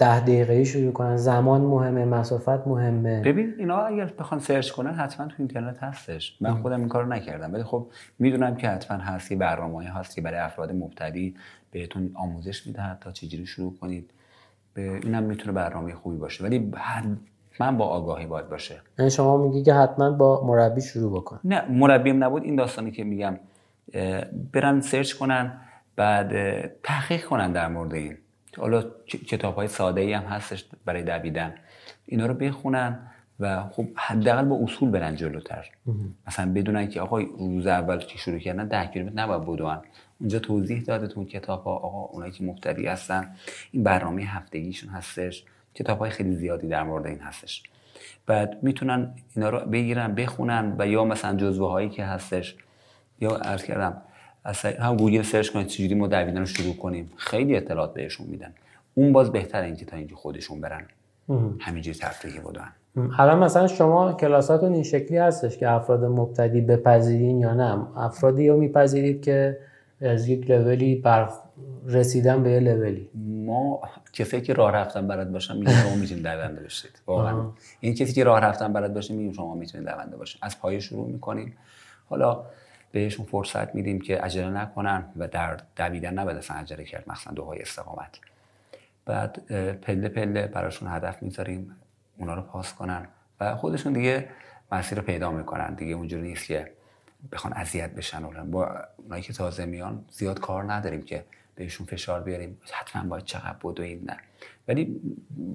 [0.00, 1.16] ده دقیقه شروع کنن.
[1.16, 3.20] زمان مهمه مسافت مهمه.
[3.20, 6.36] ببین اینا اگر بخوان سرچ کنن حتما تو اینترنت هستش.
[6.40, 7.54] من خودم این کارو نکردم.
[7.54, 7.86] ولی خب
[8.18, 11.34] می‌دونم که حتما هست یه برنامه‌ای هست که برای افراد مبتدی
[11.70, 14.10] بهتون آموزش میده تا چجوری شروع کنید.
[14.74, 16.44] به اینم می‌تونه برنامه خوبی باشه.
[16.44, 16.72] ولی
[17.60, 18.80] من با آگاهی باید باشه.
[18.98, 21.40] یعنی شما میگی که حتما با مربی شروع بکن.
[21.44, 22.44] نه مربیم نبود.
[22.44, 23.36] این داستانی که میگم
[24.52, 25.52] برن سرچ کنن
[25.96, 26.32] بعد
[26.82, 28.16] تحقیق کنن در مورد این.
[28.58, 31.54] حالا کتاب های ساده ای هم هستش برای دویدن.
[32.06, 32.98] اینا رو بخونن
[33.40, 35.70] و خب حداقل با اصول برن جلوتر.
[36.26, 39.78] مثلا بدونن که آقا روز اول که شروع کردن؟ ده کیلومتر نباید بدون
[40.20, 43.34] اونجا توضیح داده تو کتاب ها آقا اونایی که مبتدی هستن.
[43.72, 45.44] این برنامه هفتگیشون هستش.
[45.74, 47.62] کتاب های خیلی زیادی در مورد این هستش.
[48.26, 52.56] بعد می‌تونن اینا رو بگیرن بخونن و یا مثلا جزوه هایی که هستش.
[53.20, 54.02] یا عرض کردم
[54.80, 58.54] هم گوگل search کنید چجوری ما دویدن رو شروع کنیم خیلی اطلاعات بهشون میدن.
[58.94, 60.86] اون باز بهتره اینکه تا اینکه خودشون برن.
[61.60, 62.68] همینجوری تفریحی بودن.
[63.18, 68.56] الان مثلا شما کلاساتون این شکلی هستش که افراد مبتدی بپذیرین یا نه؟ افرادی رو
[68.56, 69.58] میپذیرید که
[70.00, 71.28] از یک لولی بر
[71.86, 73.08] رسیدن به یه لولی.
[73.46, 73.80] ما
[74.12, 77.02] کسی که راه رفتن بلد باشن میگیم شما می‌تونید دونده بشید.
[77.06, 77.44] واقعا.
[77.80, 80.38] این کسی که راه رفتن بلد باشه میگیم شما می‌تونید دونده باشید.
[80.42, 81.56] از پای شروع می‌کنیم
[82.08, 82.42] حالا
[82.92, 88.18] بهشون فرصت میدیم که عجله نکنن و در دویدن اصلا عجله کرد مثلا دوهای استقامت.
[89.04, 89.46] بعد
[89.80, 91.76] پله پله براشون هدف می‌ذاریم
[92.18, 93.08] اونا رو پاس کنن
[93.40, 94.28] و خودشون دیگه
[94.72, 95.74] مسیر رو پیدا می‌کنن.
[95.74, 96.72] دیگه اونجوری نیست که
[97.32, 98.50] بخوان اذیت بشن.
[98.50, 101.24] با اونایی که تازه میان زیاد کار نداریم که
[101.54, 102.60] بهشون فشار بیاریم.
[102.72, 104.16] حتما باید چقدر بدویم نه.
[104.68, 105.00] ولی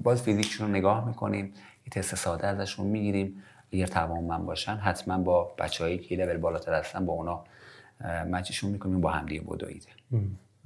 [0.04, 1.46] باز فیزیکشون رو نگاه می‌کنیم
[1.86, 3.44] یه تست ساده ازشون می‌گیریم.
[3.84, 7.44] اگر من باشن حتما با بچه‌هایی که لول بالاتر هستن با اونا
[8.04, 9.88] مچشون می‌کنیم با همدیگه بدوید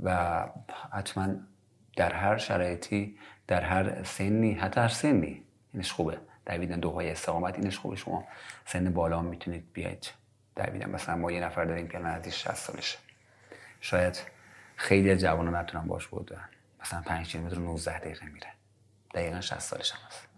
[0.03, 0.45] و
[0.91, 1.35] حتما
[1.95, 3.17] در هر شرایطی
[3.47, 5.43] در هر سنی حتی هر سنی
[5.73, 6.17] اینش خوبه.
[6.45, 7.95] دویدن دوهای استقامت اینش خوبه.
[7.95, 8.25] شما
[8.65, 10.11] سن بالا می‌تونید بیاید
[10.55, 10.89] دویدن.
[10.89, 12.97] مثلا ما یه نفر داریم که نزدیک 60 سالشه.
[13.81, 14.21] شاید
[14.75, 16.49] خیلی از جوانان نتونن باش بودن
[16.81, 18.47] مثلا 5 کیلومتر 19 دقیقه میره.
[19.13, 20.28] دقیقا 60 سالش هم هست.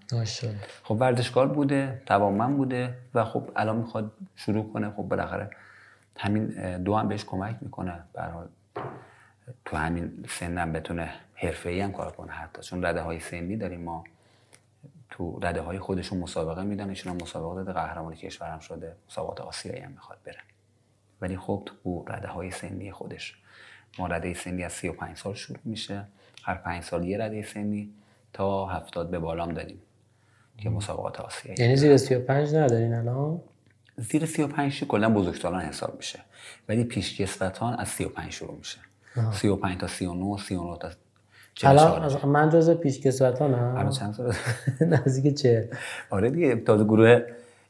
[0.83, 4.89] خب ورزشکار بوده توانمند بوده و خب الان می‌خواد شروع کنه.
[4.89, 5.49] خب بالاخره
[6.17, 8.03] همین دو هم بهش کمک می‌کنه.
[8.13, 8.47] برای
[9.65, 12.31] تو همین سنم بتونه حرفه‌ای هم کار کنه.
[12.31, 14.03] حتی چون رده های سنی داریم ما
[15.09, 16.89] تو رده های خودشون مسابقه میدن.
[16.89, 17.71] ایشون هم مسابقه داده.
[17.73, 18.95] قهرمان کشورم شده.
[19.07, 20.39] مسابقات آسیایی هم می‌خواد بره.
[21.21, 23.37] ولی خب تو رده های سنی خودش.
[23.99, 26.05] ما رده سنی از 35 سال شروع میشه.
[26.43, 27.93] هر 5 سال یه رده سنی
[28.33, 29.81] تا 70 به بالام داریم
[30.61, 33.41] که مسابقات آسیایی یعنی زیر 35 ندارین الان؟
[33.97, 36.19] زیر 35 کلا بزرگسالان حساب میشه.
[36.69, 38.77] ولی پیشکسوتان از 35 شروع میشه.
[39.33, 40.89] 35 تا 39 39 تا
[41.63, 44.33] الان من جز پیشکسوتان هم الان چند سال
[44.91, 45.69] نزدیک چه
[46.09, 47.21] آره دیگه تازه گروه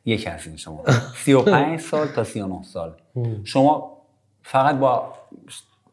[0.05, 0.83] یک هستین شما.
[1.25, 2.95] 35 سال تا 39 سال.
[3.43, 3.97] شما
[4.43, 5.13] فقط با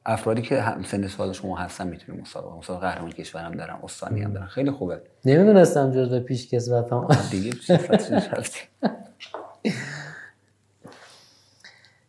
[0.07, 4.33] افرادی که هم سن سال شما هستن می‌تونید مسابقه مسابقه قهرمان کشورم دارن استانی هم
[4.33, 4.47] دارن.
[4.47, 5.01] خیلی خوبه.
[5.25, 7.53] نمی‌دونستم جزء پیشکسوتان دیگه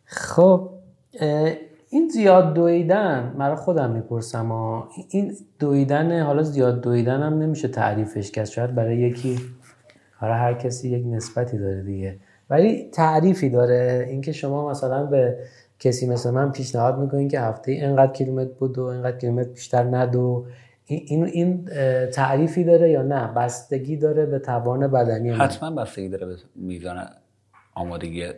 [0.04, 0.70] خب
[1.90, 4.52] این زیاد دویدن مرا خودم می‌پرسم
[5.08, 8.44] این دویدن حالا زیاد دویدن هم نمیشه تعریفش کرد.
[8.44, 9.40] شاید برای یکی
[10.16, 12.18] حالا هر کسی یک نسبتی داره دیگه.
[12.50, 14.06] ولی تعریفی داره.
[14.08, 15.38] اینکه شما مثلا به
[15.80, 20.46] کسی مثل من پیشنهاد می‌کنین که هفته اینقدر کیلومتر بود و اینقدر کیلومتر بیشتر ندو
[20.86, 21.64] این این
[22.12, 27.08] تعریفی داره یا نه؟ بستگی داره به توان بدنی حتما بستگی داره به میزان
[27.74, 28.28] آمادگی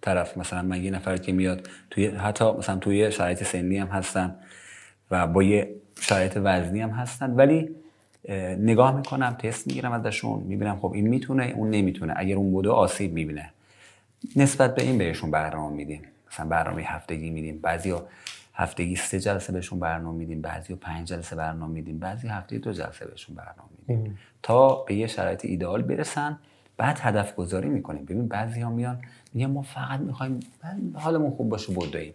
[0.00, 0.36] طرف.
[0.36, 4.36] مثلا من یه نفر که میاد توی حتی مثلا توی شرایط سنی هم هستن
[5.10, 7.70] و با یه شرایط وزنی هم هستن ولی
[8.58, 12.14] نگاه می‌کنم تست می‌گیرم ازشون می‌بینم خب این می‌تونه اون نمی‌تونه.
[12.16, 13.50] اگر اون بوده آسیب می‌بینه.
[14.36, 16.02] نسبت به این بهشون برنامه میدیم.
[16.30, 17.94] مثلا برنامه هفتگی میدیم بعضی
[18.54, 23.04] هفتگی سه جلسه بهشون برنامه میدیم بعضی پنج جلسه برنامه میدیم بعضی هفته دو جلسه
[23.06, 24.18] بهشون برنامه میدیم.
[24.42, 26.38] تا به یه شرایط ایدئال برسن
[26.76, 28.04] بعد هدف گذاری می‌کنیم.
[28.04, 29.02] ببین بعضی ها میان
[29.34, 30.40] میگن ما فقط می‌خوایم
[30.94, 32.14] حالمون خوب باشه بدویم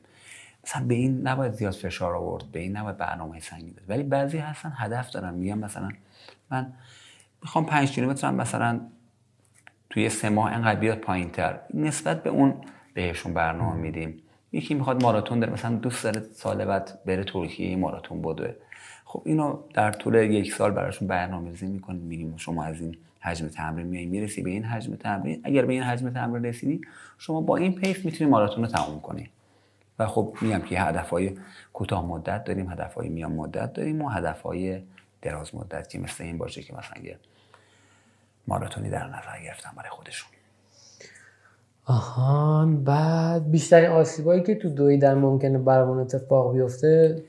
[0.63, 4.38] مثلا به این نباید زیاد فشار آورد به این نباید برنامه سنگین بده ولی بعضی
[4.38, 5.89] هستن هدف دارن میگن مثلا
[6.51, 6.73] من
[7.41, 8.82] می‌خوام 5 کیلومتر مثلا
[9.89, 12.54] توی سه ماه انقدر بیاد پایین تر نسبت به اون
[12.96, 14.22] بهشون برنامه میدیم.
[14.52, 18.54] یکی می‌خواد ماراتون داره مثلا دوست داره سال بعد بره ترکیه ماراتون بدوه.
[19.06, 23.48] خب اینو در طول یک سال براشون برنامه ریزی می‌کنیم میگیم شما از این حجم
[23.48, 25.42] تمرین میای می‌رسی به این حجم تمرین.
[25.44, 26.82] اگر به این حجم تمرین رسیدی
[27.18, 29.30] شما با این پیس می‌تونی ماراتون رو تموم کنی.
[30.00, 31.38] و خب میگم که هدفهای
[31.74, 34.82] کوتاه مدت داریم هدفهای میان مدت داریم و هدفهای
[35.22, 37.02] دراز مدت که مثل این باشه که مثلا
[38.48, 40.35] ماراتونی در نظر گرفتن برای خودشون.
[41.86, 47.24] آهان بعد بیشترین آسیبایی که تو دویدن ممکنه برامون اتفاق بیفته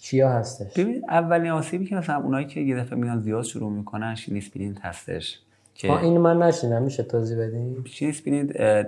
[0.00, 4.14] چیا هستش؟ ببین اولین آسیبی که مثلا اونایی که یه دفعه میان زیاد شروع می‌کنن
[4.14, 5.40] shin splint هستش
[5.74, 8.86] که این من نشنیدم میشه توضیح بدین shin splint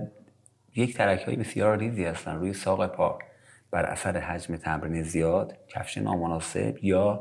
[0.77, 3.19] یک ترک های بسیار ریزی هستن روی ساق پا
[3.71, 7.21] بر اثر حجم تمرین زیاد کفش نامناسب یا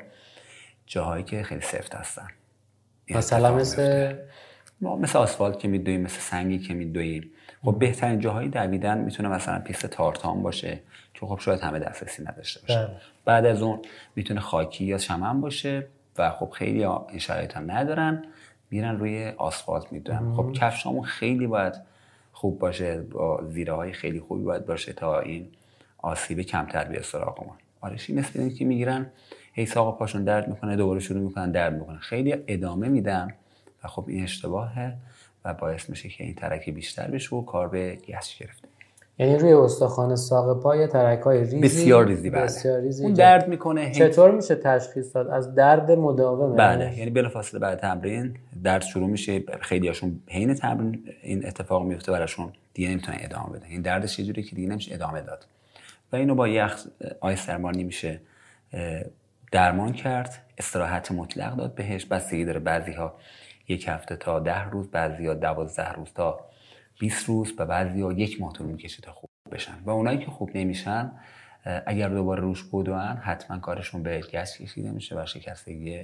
[0.86, 2.28] جاهایی که خیلی سفت هستن.
[3.10, 4.16] مثلا مثل
[4.82, 7.32] مثل آسفالت که میدویم مثل سنگی که میدویم
[7.64, 10.80] خب بهترین جاهایی دویدن می‌تونه مثلا پیست تارتان باشه
[11.14, 12.86] که خب شاید همه دسترسی نداشته باشه.
[12.86, 12.96] بله.
[13.26, 13.80] بعد از اون
[14.16, 15.88] می‌تونه خاکی یا شمن باشه
[16.18, 18.24] و خب خیلی این شرایط هم ندارن
[18.72, 20.34] میرن روی آسفالت می‌دونن.
[20.36, 21.74] خب کفشامون خیلی باید
[22.32, 25.48] خوب باشه با زیره های خیلی خوبی باید باشه تا این
[25.98, 27.56] آسیب کمتر بیاد سراغمون.
[27.82, 29.12] آرشی مثل که می‌گیرن
[29.54, 33.34] هی ساق پاشون درد می‌کنه دوباره شروع می‌کنن درد می‌کنن خیلی ادامه میدن
[33.84, 34.94] و خب این اشتباهه.
[35.46, 38.68] و باعث میشه که این ترک بیشتر بشه و کار به گس گرفته.
[39.20, 42.44] یعنی روی استخوان ساق پای ترک های ریزی بسیار ریزی بله.
[42.44, 46.56] بسیار ریزی اون درد می‌کنه چطور میشه تشخیص داد؟ از درد مداومه.
[46.56, 52.12] بله یعنی بلافاصله بعد تمرین درد شروع میشه خیلی هاشون حین تمرین این اتفاق میفته
[52.12, 55.46] براشون دیگه نمی‌تونن ادامه بدن این دردش یه جوری که دیگه نمیشه ادامه داد.
[56.12, 56.88] و اینو با یخ
[57.20, 58.20] آیس درمانی میشه
[59.52, 63.14] درمان کرد استراحت مطلق داد بهش بستگی داره بعضی ها
[63.68, 66.40] یک هفته تا ده روز بعضی ها دوازده روز تا
[67.00, 69.74] 20 روز و بعضی ها یک ماه طول می‌کشه تا خوب بشن.
[69.86, 71.12] و اونایی که خوب نمیشن
[71.86, 76.04] اگر دوباره روش بدون حتما کارشون به گس کشیده میشه و شکستگی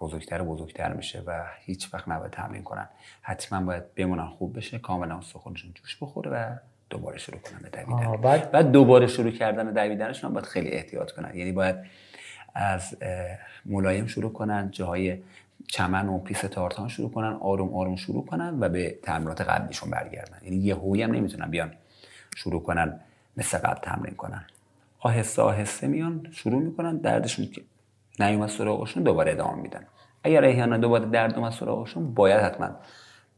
[0.00, 2.88] بزرگتر و بزرگتر میشه و هیچ وقت نباید تمرین کنن.
[3.22, 6.56] حتما باید بمونن خوب بشه کاملا استخوانشون جوش بخوره و
[6.90, 8.16] دوباره شروع کنن به دویدن.
[8.16, 11.36] بعد؟ بعد دوباره شروع کردن دویدنشون باید خیلی احتیاط کنن.
[11.36, 11.76] یعنی باید
[12.54, 12.96] از
[13.66, 15.18] ملایم شروع کنن جاهای
[15.68, 20.38] چمن و پیست تارتان شروع کنن آروم آروم شروع کنن و به تمرینات قبلیشون برگردن.
[20.42, 21.72] یعنی یه هم نمی‌تونن بیان
[22.36, 23.00] شروع کنن
[23.36, 24.46] مثل قبل تمرین کنن.
[25.00, 27.62] آهسته آهسته میان شروع می‌کنن دردشون که
[28.20, 29.86] نیومد سراغشون دوباره ادامه میدن.
[30.24, 32.70] اگر احیانا دوباره درد اومد سراغشون باید حتما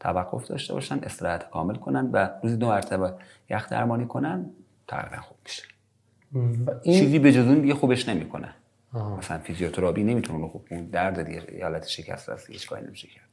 [0.01, 3.15] توقف داشته باشن استراحت کامل کنن و روزی دو مرتبه
[3.51, 4.51] یخ درمانی کنن
[4.89, 5.63] تقریبا خوب میشه.
[6.83, 8.55] این چیزی به جز اون دیگه خوبش نمی‌کنه.
[8.93, 9.17] آها.
[9.17, 13.29] مثلا فیزیوتراپی نمی‌تونه خوب اون درد دیگه حالت شکست هست هیچ کاری نمیشه کرد.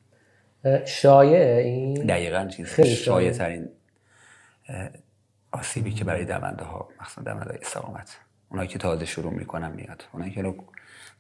[0.64, 3.32] اه، شایعه این؟ دقیقا چیز خیلی شایع.
[3.32, 3.32] شایع.
[3.32, 3.70] ترین
[5.52, 8.18] آسیبی که برای دونده ها مخصوصا دونده های استقامت
[8.50, 10.04] اونایی که تازه شروع می‌کنن میاد.
[10.14, 10.56] اونایی که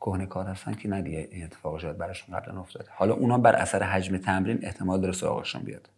[0.02, 2.90] کهنه کار هستن که نه دیگه این اتفاق شاید براشون قبلا افتاده.
[2.96, 5.90] حالا اونا بر اثر حجم تمرین احتمال داره سراغشون بیاد.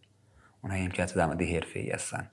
[0.63, 2.27] اونایی هم که حتی دونده حرفه ای هستن.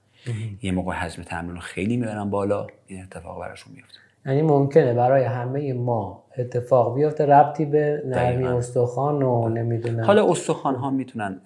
[0.63, 5.24] یه موقع حجم تمرین رو خیلی می‌برن بالا این اتفاق براشون میفته یعنی ممکنه برای
[5.24, 8.47] همه ما اتفاق بیفته ربطی به نرمی.
[8.47, 10.05] استخوان و نمی‌دونم.
[10.05, 11.41] حالا استخوان ها می‌تونن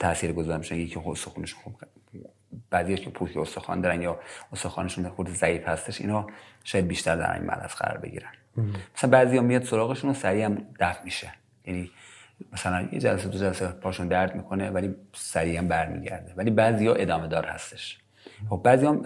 [0.00, 1.74] تاثیر گذار میشن یکی استخوانش خوب
[2.70, 4.18] بعضی که پوکی استخوان دارن یا
[4.52, 6.26] استخوانشون خود ضعیف هستش اینا
[6.64, 8.30] شاید بیشتر در این مرض قرار بگیرن.
[8.96, 11.32] مثلا بعضی ها میاد سراغشون و سریع هم دفع میشه.
[11.64, 11.90] یعنی
[12.52, 16.34] مثلا یه جلسه دو جلسه پاشون درد می‌کنه ولی سریع هم برمیگرده.
[16.36, 17.98] ولی بعضی ها ادامه دار هستش.
[18.50, 19.02] خب بعضی هم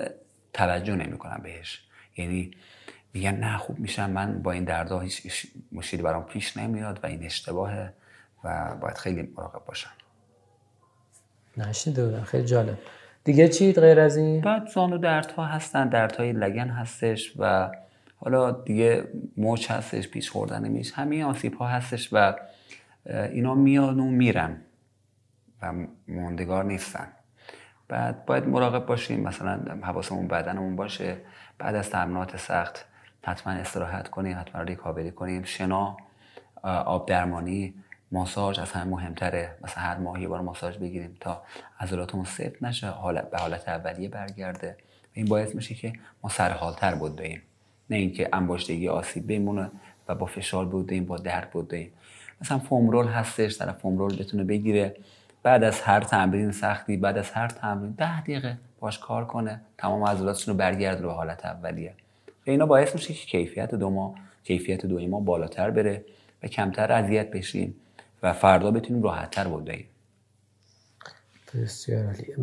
[0.53, 1.83] توجه نمی‌کنن بهش.
[2.17, 2.51] یعنی
[3.17, 4.11] میگن نه خوب میشم.
[4.11, 7.93] من با این دردها هیچ مشکلی برام پیش نمیاد و این اشتباهه
[8.45, 9.91] و باید خیلی مراقب باشم.
[11.57, 12.79] نشیده بودم خیلی جالب.
[13.25, 17.71] دیگه چی غیر از این؟ بعد زانو دردها هستن دردهای لگن هستش و
[18.17, 19.05] حالا دیگه
[19.37, 22.35] موج هستش پیش خوردن میش همین آسیب ها هستش و
[23.07, 24.61] اینا میان و میرن
[25.63, 25.73] و
[26.09, 27.09] موندگار نیستن.
[27.89, 31.17] بعد باید مراقب باشیم مثلا حواسمون بدنمون باشه.
[31.59, 32.87] بعد از تمرینات سخت
[33.27, 35.45] حتما استراحت کنیم حتما ریکاوری کنیم.
[35.45, 35.97] شنا
[36.63, 37.75] آب درمانی
[38.13, 39.59] ماساژ از همه مهمتره.
[39.63, 41.43] مثلا هر ماه یه بار ماساژ بگیریم تا
[41.81, 44.77] عضلاتمون سفت نشه حالت به حالت اولیه برگرده.
[45.05, 47.43] و این باعث میشه که ما سرحالتر بدویم
[47.91, 49.71] نه اینکه انباشتگی آسیب بمونه
[50.09, 51.93] و با فشار بدویم با درد بدویم
[52.41, 54.97] مثلا فومرول هستش طرف فومرول بتونه بگیره.
[55.43, 60.05] بعد از هر تمرین سختی بعد از هر تمرین ده دقیقه باش کار کنه تمام
[60.05, 61.95] عضلاتشون رو برگردونه به حالت اولیه.
[62.51, 66.05] اینا باعث میشه که کیفیت دو ما کیفیت دوی ما بالاتر بره
[66.43, 67.75] و کمتر اذیت بشیم
[68.23, 69.87] و فردا بتونیم راحتتر بدویم
[71.55, 72.35] بسیار عالی.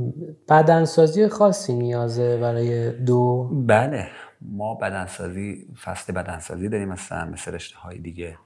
[0.50, 4.08] بدنسازی خاصی نیازه برای دو؟ بله.
[4.42, 8.38] ما بدنسازی فصل بدنسازی داریم مثلا مثل رشته های دیگه.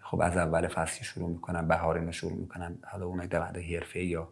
[0.00, 2.78] خب از اول فصل که شروع می‌کنن بهارین رو شروع می‌کنن.
[2.92, 4.28] حالا اونای دونده حرفه یا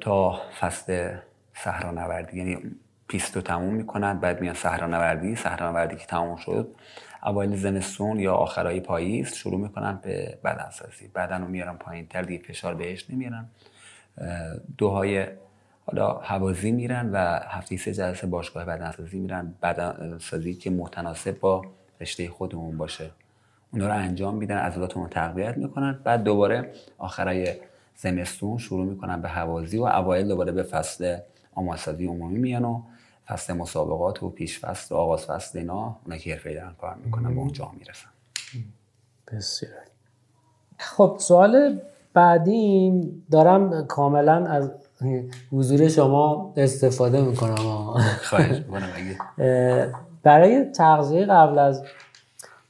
[0.00, 1.16] تا فصل
[1.54, 2.58] صحرانوردی یعنی
[3.08, 5.36] پیست رو تموم می‌کنن بعد میان صحرانوردی.
[5.36, 6.74] صحرانوردی که تموم شد
[7.22, 11.08] اوایل زمستون یا آخرای پاییز شروع می‌کنن به بدنسازی.
[11.08, 13.48] بدن رو میارن پایین تر دیگه فشار بهش نمیارن.
[14.78, 15.26] دوهای
[15.86, 19.54] حالا حوازی میرن و هفته سه جلسه باشگاه بدنسازی میرن.
[19.62, 21.64] بدنسازی که متناسب با
[22.00, 23.10] رشته خودمون باشه.
[23.72, 25.98] اونا رو انجام میدن عضلاتمون رو تقویت می‌کنن.
[26.04, 27.54] بعد دوباره آخرای
[27.96, 31.18] زمستون شروع می‌کنن به حوازی و اوایل دوباره به فصل
[31.54, 32.82] آماسازی عمومی میان و
[33.28, 37.34] فصل مسابقات و پیش فصل و آغاز فصل اینا اونا که حرفه‌ای دارن کار می‌کنن
[37.34, 38.08] به اونجا می‌رسن.
[39.32, 39.72] بسیار.
[40.78, 41.80] خب سوال
[42.14, 44.70] بعدیم دارم کاملا از
[45.52, 47.54] حضور شما استفاده می‌کنم.
[48.22, 48.62] خواهش
[50.22, 51.82] برای تغذیه قبل از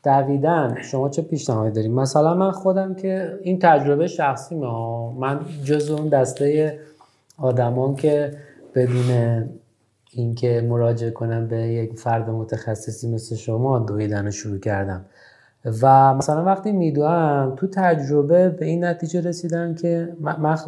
[0.05, 5.11] دویدن شما چه پیشنهادی داریم مثلا من خودم که این تجربه شخصی ها.
[5.11, 6.81] من جز اون دسته
[7.39, 8.37] آدمان که
[8.75, 9.49] بدون
[10.13, 15.05] اینکه مراجعه کنم به یک فرد متخصصی مثل شما دویدن رو شروع کردم.
[15.83, 20.17] و مثلا وقتی میدوام تو تجربه به این نتیجه رسیدم که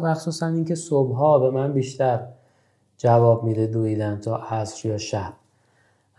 [0.01, 2.19] مخصوصا اینکه صبحها به من بیشتر
[2.97, 5.33] جواب میده دویدن تا عصر یا شب.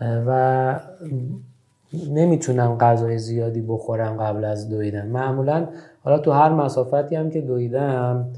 [0.01, 0.81] و
[2.11, 5.07] نمی‌تونم غذای زیادی بخورم قبل از دویدن.
[5.07, 5.69] معمولا
[6.05, 8.29] حالا تو هر مسافتی هم که دویدم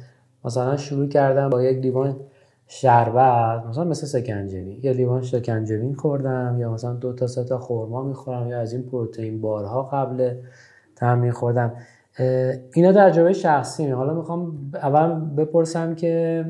[0.44, 2.16] مثلا شروع کردم با یک لیوان
[2.68, 8.02] شربت مثلا مثل سکنجبین یه لیوان سکنجبین خوردم یا مثلا دو تا سه تا خورما
[8.02, 10.34] می‌خورم یا از این پروتئین بارها قبل
[10.96, 11.72] تمرین خوردم
[12.74, 16.44] اینا تجربه شخصی حالا می‌خوام اول بپرسم که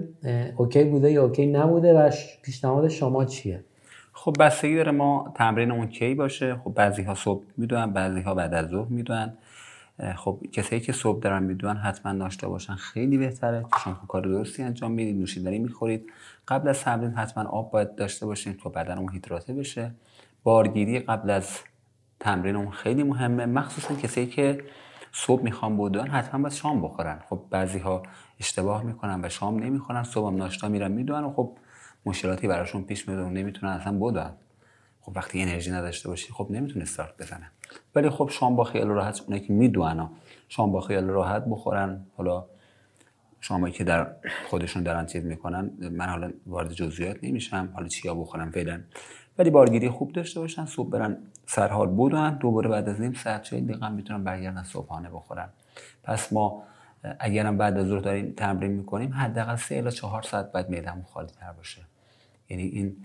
[0.57, 2.11] اوکی بوده یا اوکی نبوده و
[2.43, 3.65] پیشنهاد شما چیه؟
[4.13, 6.57] خب بستگی داره ما تمرین اون کی باشه.
[6.65, 9.33] خب بعضی ها صبح می‌دونن بعضی ها بعد از ظهر می‌دونن.
[10.17, 12.75] خب کسایی که صبح دارن می‌دونن حتما داشته باشن.
[12.75, 16.13] خیلی بهتره چون کار درستی انجام می‌دید نوشیدنی می‌خورید.
[16.49, 19.95] قبل از تمرین حتما آب باید داشته باشین تا بدن اون هیدراته بشه.
[20.43, 21.59] بارگیری قبل از
[22.21, 23.47] تمرین اون خیلی مهمه.
[23.47, 24.65] مخصوصا کسایی که
[25.13, 27.19] صبح می‌خوان بودن حتما باید شام بخورن.
[27.29, 28.03] خب بعضی ها
[28.41, 30.03] اشتباه می‌کنن و شام نمی‌خورن.
[30.03, 31.57] صبح هم ناشتا میرن می‌دونن خب
[32.07, 34.33] مشکلاتی براشون پیش میاد و نمی‌تونن اصلا بودن
[35.05, 37.51] خب وقتی انرژی نداشته باشی خب نمی‌تونه استارت بزنه
[37.95, 40.11] ولی خب شام با خیال راحت اونایی که می‌دونن
[40.49, 42.07] شام با خیال راحت بخورن.
[42.17, 42.45] حالا
[43.41, 44.17] شامایی که در
[44.49, 48.81] خودشون دارن چیز می‌کنن من حالا وارد جزئیات نمیشم حالا چیا بخورم فعلا.
[49.39, 53.61] ولی بارگیری خوب داشته باشن صبح برن سرحال بودن دوباره بعد از نیم ساعت چه
[53.61, 55.49] دقیقا می‌تونن برگردن صبحانه بخورن.
[56.03, 56.63] پس ما
[57.19, 61.29] اگرم بعد از ظهر داریم تمرین می‌کنیم حداقل سه الی چهار ساعت بعد معدهمون خالی
[61.29, 61.83] تر باشه.
[62.49, 62.97] یعنی این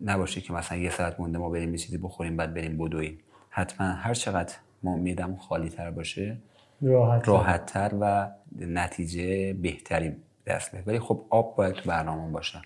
[0.00, 3.18] نباشه که مثلا یه ساعت مونده ما بریم یه چیزی بخوریم بعد بریم بدویم.
[3.50, 6.36] حتما هر چقدر ما میدم خالی تر باشه
[7.26, 10.16] راحت, تر و نتیجه بهتری
[10.46, 12.62] دست ولی خب آب باید تو برنامه باشه.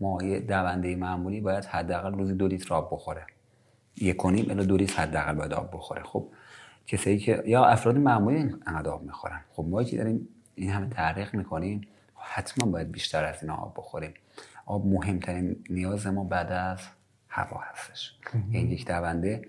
[0.00, 3.26] ما یه دونده معمولی باید حداقل روزی دو لیتر آب بخوره.
[3.96, 6.02] یک کنیم الا دو لیتر حداقل باید آب بخوره.
[6.02, 6.28] خب
[6.86, 8.36] کسایی که یا افراد معمولی
[8.66, 9.40] انقدر آب می‌خورن.
[9.52, 11.80] خب ما که داریم این همه تحقیق می‌کنیم
[12.14, 14.14] حتما باید بیشتر از این آب بخوریم.
[14.66, 16.80] آب مهمترین نیاز ما بعد از
[17.28, 18.18] هوا هستش.
[18.52, 19.42] یعنی یک دونده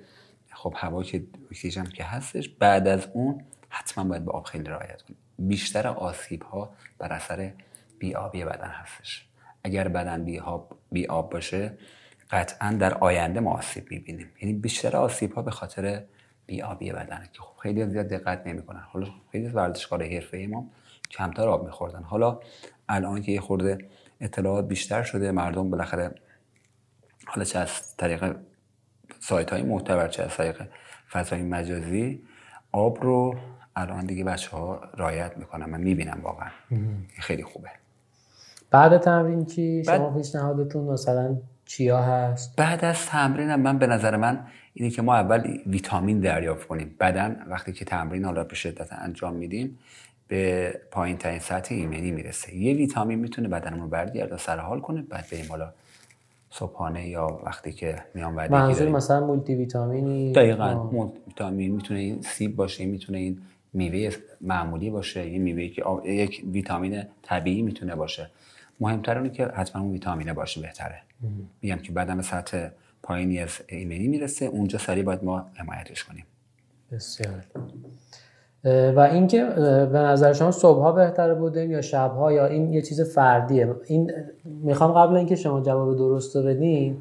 [0.52, 5.02] خب هوا که اکسیژن که هستش بعد از اون حتما باید به آب خیلی رعایت
[5.02, 5.18] کنیم.
[5.40, 7.54] بیشتر آسیب ها بر اثر
[8.00, 9.28] بیابی بدن هستش.
[9.64, 11.78] اگر بدن بی آب, بی آب باشه
[12.32, 14.28] قطعا در آینده ما آسیب می‌بینیم.
[14.42, 16.04] یعنی بیشتر آسیب ها به خاطر
[16.46, 18.80] بیابی بدنه که خب خیلی زیاد دقت نمی‌کنن.
[18.80, 20.70] حالا خیلی ورزشکار حرفه ما
[21.12, 22.04] کمتر آب میخوردن.
[22.04, 22.40] حالا
[22.90, 23.78] الان که یه خورده
[24.20, 25.32] اطلاعات بیشتر شده.
[25.32, 26.16] مردم بالاخره
[27.26, 28.36] حالا چه از طریق
[29.20, 30.62] سایت های معتبر چه از طریق
[31.12, 32.24] فضای مجازی
[32.72, 33.36] آب رو
[33.76, 35.70] الان دیگه بچه ها رایت می‌کنن.
[35.70, 36.50] من می‌بینم واقعا.
[37.20, 37.70] خیلی خوبه.
[38.72, 39.98] بعد تمرین چی؟ بعد...
[39.98, 45.16] شما پیشنهادتون مثلا چیا هست؟ بعد از تمرین من به نظر من اینه که ما
[45.16, 46.96] اول ویتامین دریافت کنیم.
[47.00, 49.80] بدن وقتی که تمرین حالا به شدت انجام میدیم
[50.28, 52.56] به پایین ترین سطح ایمنی می‌رسه.
[52.56, 55.74] یه ویتامین می‌تونه بدنمون رو برگرده سر حال کنه بعد بریم حالا
[56.50, 60.74] صبحانه یا وقتی که میان بعد منظور مثلا مولتی ویتامینی دقیقاً.
[60.84, 63.42] مولتی ویتامین می‌تونه این سیب باشه می‌تونه این
[63.74, 68.30] میوه معمولی باشه این میوه که یک ویتامین طبیعی می‌تونه باشه.
[68.80, 71.02] مهمتر اونه که حتما اون ویتامینه باشه بهتره.
[71.62, 72.68] میگم که بعدم سطح
[73.04, 76.26] پایینی از ایمنی می‌رسه اونجا سریع باید ما حمایتش کنیم.
[76.92, 77.44] بسیار.
[78.96, 79.46] و اینکه
[79.92, 84.12] به نظر شما صبحها بهتره بودیم یا شبها یا این یه چیز فردیه؟ این
[84.46, 86.98] می‌خوام قبل اینکه شما جواب درست رو بدین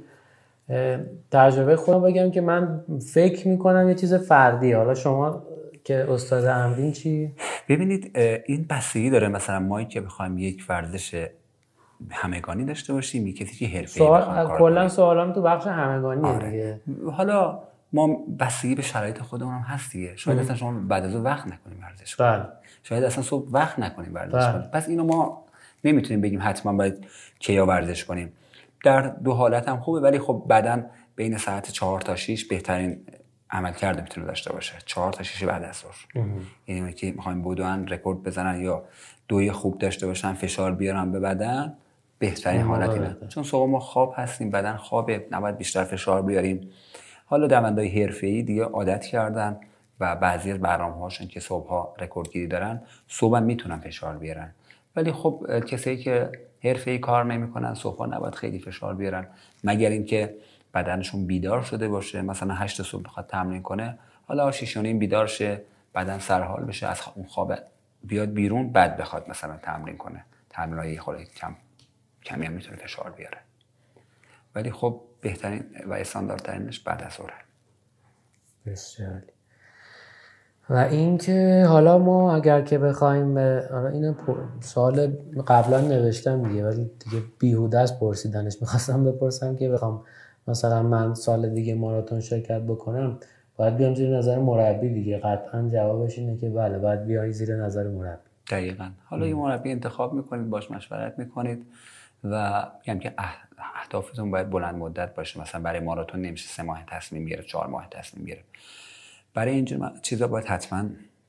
[1.31, 4.77] تجربه خودم بگم که من فکر می‌کنم یه چیز فردیه.
[4.77, 5.43] حالا شما
[5.85, 7.33] که استاد امرین چی؟
[7.69, 11.27] ببینید این بستگی داره مثلا ما که بخوایم یک ورزش
[12.11, 16.81] همگانی داشته باشیم یک کسی که حرفه‌ای سوال کلا سوالام تو بخش همگانی آره.
[17.13, 17.59] حالا
[17.93, 20.17] ما بستگی به شرایط خودمون هم هست دیگه.
[20.17, 22.45] شاید اصلا شما بعد از وقت نکنیم ورزش بله.
[22.83, 24.69] شاید اصلا صبح وقت نکنیم ورزش کنیم.
[24.73, 25.45] پس اینو ما
[25.85, 27.07] نمی‌تونیم بگیم حتما باید
[27.39, 28.33] کیا ورزش کنیم.
[28.85, 33.01] در دو حالت هم خوبه ولی خب بدن بین ساعت چهار تا 6 بهترین
[33.51, 34.75] عمل کرده می‌تونه داشته باشه.
[34.87, 36.25] چهار تا 6 بعد از ظهر.
[36.67, 38.85] یعنی که می‌خوایم بدون رکورد بزنن یا
[39.29, 41.77] دوی خوب داشته باشن فشار بیارن به بدن
[42.19, 43.17] بهترین حالت اینه.
[43.29, 46.71] چون صبح ما خواب هستیم بدن خوابه نباید بیشتر فشار بیاریم.
[47.29, 49.61] حالا دوندهای حرفه‌ای دیگه عادت کردن
[50.01, 54.55] و بعضی از برنامه‌هاشون که صبحها رکوردگیری دارن صبح می‌تونن فشار بیارن.
[54.97, 56.33] ولی خب کسایی که
[56.65, 59.27] حرفه‌ای کار نمی‌کنن صبحها نباید خیلی فشار بیارن.
[59.65, 60.35] مگر اینکه
[60.75, 65.63] بدنشون بیدار شده باشه مثلا هشت صبح بخواد تمرین کنه حالا 6 بیدار شه
[65.95, 67.55] بدن سرحال بشه از اون خواب
[68.05, 70.25] بیاد بیرون بعد بخواد مثلا تمرین کنه.
[70.51, 71.57] تمرین های کم
[72.25, 73.39] کمی هم می‌تونه فشار بیاره.
[74.57, 77.33] ولی خب بهترین و استانداردترینش بعد از ظهر
[78.67, 79.23] بسیار
[80.71, 84.17] و اینکه حالا ما اگر که بخوایم به حالا این
[84.61, 85.07] سوال
[85.47, 88.57] قبلا نوشتم دیگه ولی دیگه بیهوده است پرسیدنش.
[88.61, 90.05] می‌خواستم بپرسم که بخوام
[90.49, 93.19] مثلا من سال دیگه ماراتون شرکت بکنم
[93.57, 95.19] باید بیام زیر نظر مربی دیگه.
[95.19, 98.31] قطعا جوابش اینه که بله باید بیای زیر نظر مربی.
[98.51, 98.91] دقیقا.
[99.05, 101.67] حالا یه مربی انتخاب می‌کنید باش مشورت می‌کنید
[102.25, 103.15] و میگم که
[103.59, 105.41] اهدافتون باید بلند مدت باشه.
[105.41, 108.45] مثلا برای ماراتون نمیشه سه ماه تصمیم گرفت چهار ماه تصمیم گرفت
[109.35, 110.85] برای اینجور چیزا باید حتما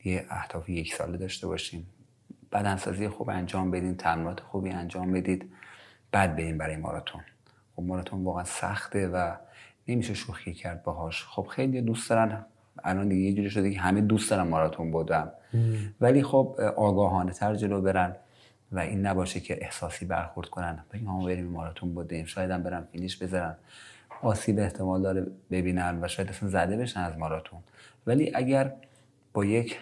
[0.05, 1.87] یه اهداف یک ساله داشته باشیم.
[2.51, 5.51] بدنسازی خوب انجام بدین تمرینات خوبی انجام بدید.
[6.11, 7.21] بعد بریم برای ماراتون.
[7.75, 9.35] خب ماراتون واقعا سخته و
[9.87, 11.23] نمیشه شوخی کرد باهاش.
[11.23, 12.45] خب خیلی دوست دارن.
[12.83, 15.31] الان دیگه یه جوری شده که همه دوست دارن ماراتون بودم
[16.01, 18.15] ولی خب آگاهانه تر جلو برن.
[18.71, 20.85] و این نباشه که احساسی برخورد کنن.
[20.93, 23.55] بگیم ما بریم ماراتون بودیم شاید هم برن فینیش بذارن.
[24.21, 27.59] آسیب احتمال داره ببینن و شاید اصلا زده بشن از ماراتون.
[28.07, 28.73] ولی اگر
[29.33, 29.79] با یک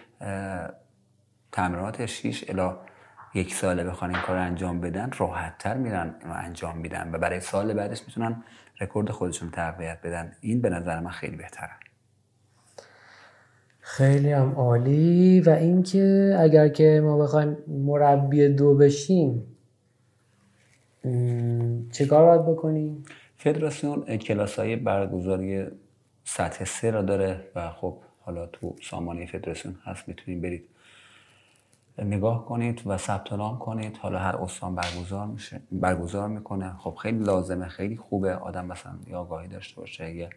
[1.52, 2.78] تمرینات 6 الا
[3.34, 7.14] یک ساله بخوان این کار انجام بدن راحت تر میرن و انجام میدن.
[7.14, 8.44] و برای سال بعدش می‌تونن
[8.80, 10.32] رکورد خودشون تقویت بدن.
[10.40, 11.70] این به نظر من خیلی بهتره.
[13.88, 19.56] خیلی هم عالی و اینکه اگر که ما بخوایم مربی دو بشیم
[21.92, 23.02] چه کار باید بکنیم؟
[23.36, 25.66] فدراسیون کلاس های برگزاری
[26.24, 30.68] سطح سه را داره و خب حالا تو سامانه فدراسیون هست می‌تونید برید
[31.98, 37.24] نگاه کنید و ثبت نام کنید حالا هر استان برگزار میشه برگزار می‌کنه خب خیلی
[37.24, 40.30] لازمه خیلی خوبه آدم مثلا یا آگاهی داشته باشه یه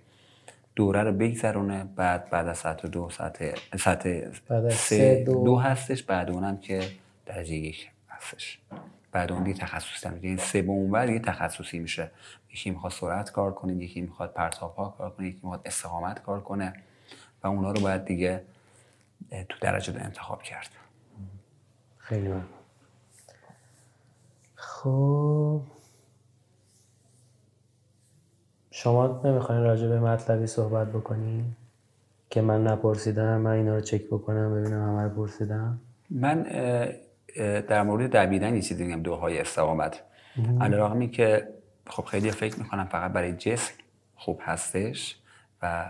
[0.80, 4.32] دوره رو بگذرونه بعد بعد از سطح دو سطح سطح
[4.70, 5.44] سه دو.
[5.44, 6.92] دو هستش بعد اونم که
[7.26, 8.60] درجه یک هستش
[9.12, 12.12] بعد اون دیگه تخصص این یعنی سه به اون بعد تخصصی میشه
[12.54, 16.42] یکی می‌خواد سرعت کار کنه یکی می‌خواد پرتاب ها کار کنه یکی می‌خواد استقامت کار
[16.42, 16.74] کنه
[17.44, 18.44] و اونا رو باید دیگه
[19.50, 20.70] تو درجه دو انتخاب کرد
[21.98, 22.34] خیلی.
[24.56, 25.62] خب
[28.80, 31.46] شما نمی‌خواین راجع به مطلبی صحبت بکنی
[32.30, 36.44] که من نپرسیدم من اینا رو چک بکنم ببینم همه رو پرسیدم؟ من
[37.68, 40.04] در مورد دویدن یه چیزی میگم دوهای استقامت.
[40.62, 41.48] علیرغمی که
[41.88, 43.74] خب خیلی فکر می‌کنم فقط برای جسم
[44.16, 45.20] خوب هستش
[45.62, 45.86] و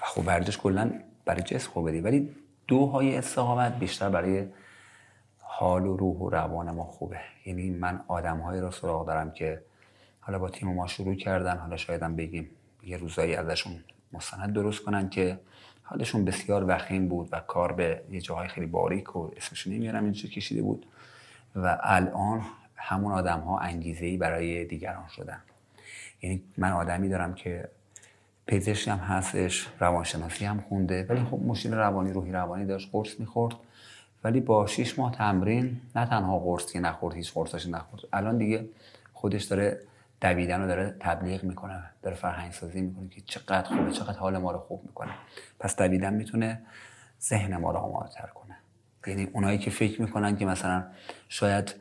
[0.00, 0.92] خب ورزش کلا
[1.24, 2.34] برای جسم خوبه دی ولی
[2.66, 4.46] دوهای استقامت بیشتر برای
[5.38, 7.18] حال و روح و روان ما خوبه.
[7.46, 9.62] یعنی من آدمهایی رو سراغ دارم که
[10.28, 12.50] حالا با تیم ما شروع کردن حالا شاید هم بگیم
[12.82, 13.72] یه روزایی ازشون
[14.12, 15.38] مستند درست کنن که
[15.82, 20.28] حالشون بسیار وخیم بود و کار به یه جاهای خیلی باریک و اسمش نمیارم اینجا
[20.28, 20.86] کشیده بود
[21.56, 22.42] و الان
[22.76, 25.40] همون آدم ها انگیزه ای برای دیگران شدن.
[26.22, 27.68] یعنی من آدمی دارم که
[28.46, 33.54] پزشکی هم هستش روانشناسی هم خونده ولی خب مشکل روانی روحی روانی داشت قرص می‌خورد.
[34.24, 38.02] ولی با 6 ماه تمرین نه تنها قرص که نخورد هیچ قرصش نخورد.
[38.12, 38.68] الان دیگه
[39.12, 39.80] خودش داره
[40.20, 44.52] دویدن رو داره تبلیغ می‌کنه داره فرهنگ سازی می‌کنه که چقدر خوبه چقدر حال ما
[44.52, 45.10] رو خوب می‌کنه.
[45.60, 46.60] پس دویدن می‌تونه
[47.22, 48.56] ذهن ما رو آماده تر کنه.
[49.06, 50.84] یعنی اونایی که فکر می‌کنن که مثلا
[51.28, 51.74] شاید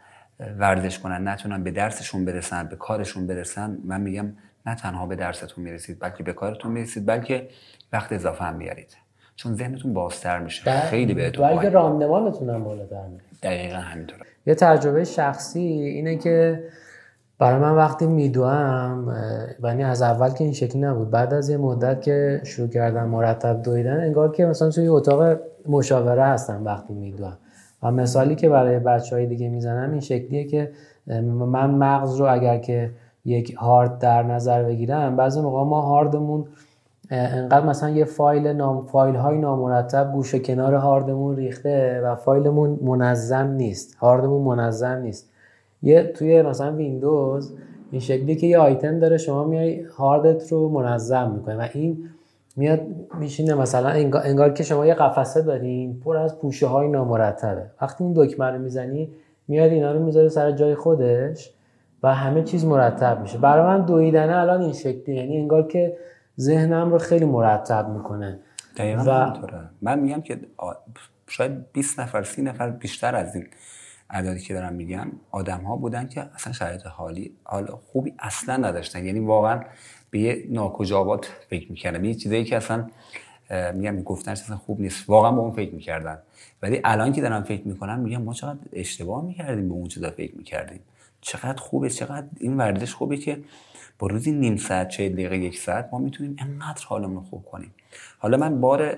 [0.58, 4.34] ورزش کنن نتونن به درسشون برسن به کارشون برسن من میگم
[4.66, 7.50] نه تنها به درستون می‌رسید بلکه به کارتون می‌رسید بلکه
[7.94, 8.98] وقت اضافه هم میارید
[9.36, 10.80] چون ذهنتون بازتر میشه.
[10.80, 13.04] خیلی بهتون بلکه راندمانتون هم بالاتر
[13.44, 14.26] دقیقا همینطوره.
[14.46, 16.64] یه تجربه شخصی اینه که
[17.40, 19.08] برای من وقتی میدوام
[19.62, 21.10] و یعنی از اول که این شکلی نبود.
[21.10, 26.24] بعد از یه مدت که شروع کردم مرتب دویدن انگار که مثلا توی اتاق مشاوره
[26.24, 27.38] هستم وقتی میدوام
[27.84, 30.72] و مثالی که برای بچه های دیگه می‌زنم این شکلیه که
[31.24, 32.92] من مغز رو اگر که
[33.26, 36.46] یک هارد در نظر بگیرم بعضی موقع ما هاردمون
[37.12, 43.48] انقدر مثلا یه فایل نام فایل های نامرتب گوشه کنار هاردمون ریخته و فایلمون منظم
[43.48, 43.96] نیست.
[43.96, 45.30] هاردمون منظم نیست.
[45.82, 47.54] یه توی مثلا ویندوز
[47.92, 52.10] این شکلی که یه آیتم داره شما میای هاردت رو منظم می‌کنه و این
[52.56, 52.82] میاد
[53.20, 57.66] میشینه مثلا انگار, که شما یه قفسه دارین پر از پوشه های نامرتبه.
[57.82, 59.10] وقتی اون دکمه رو می‌زنی
[59.48, 61.54] میاد اینا رو می‌ذاره سر جای خودش
[62.04, 63.38] و همه چیز مرتب میشه.
[63.38, 65.98] برای من دویدنه الان این شکلی یعنی انگار که
[66.40, 68.40] ذهنم رو خیلی مرتب می‌کنه.
[68.78, 69.34] دقیقا و...
[69.82, 70.40] من میگم که
[71.28, 73.46] شاید 20 نفر 30 نفر بیشتر از این
[74.10, 79.06] اعدادی که دارم میگم آدم ها بودن که اصلا شرایط حالی حال خوبی اصلا نداشتن.
[79.06, 79.64] یعنی واقعا
[80.10, 82.88] به یه ناکجابات فکر می‌کردن یه چیزایی که اصلا
[83.74, 85.10] میگم گفتنش اصلا خوب نیست.
[85.10, 86.18] واقعا به اون فکر می‌کردن.
[86.62, 90.38] ولی الان که دارم فکر می‌کنم میگم ما چقدر اشتباه می‌کردیم به اون چیزا فکر
[90.38, 90.80] می‌کردیم.
[91.22, 93.40] چقدر خوبه چقدر این ورزش خوبه که
[94.00, 97.74] با روزی نیم ساعت چه دقیقه یک ساعت ما می‌تونیم انقدر حالمون خوب کنیم.
[98.20, 98.98] حالا من بار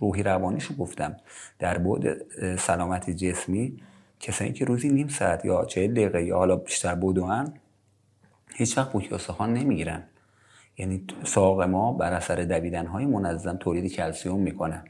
[0.00, 1.16] روحی روانیشو گفتم.
[1.58, 2.16] در بعد
[2.56, 3.80] سلامتی جسمی
[4.20, 7.54] کسانی که روزی نیم ساعت یا چه دقیقه یا حالا بیشتر بودوان
[8.54, 10.02] هیچ وقت پوکی استخوان نمی‌گیرن.
[10.78, 14.82] یعنی ساق ما بر اثر دویدن های منظم تولید کلسیوم می‌کنه.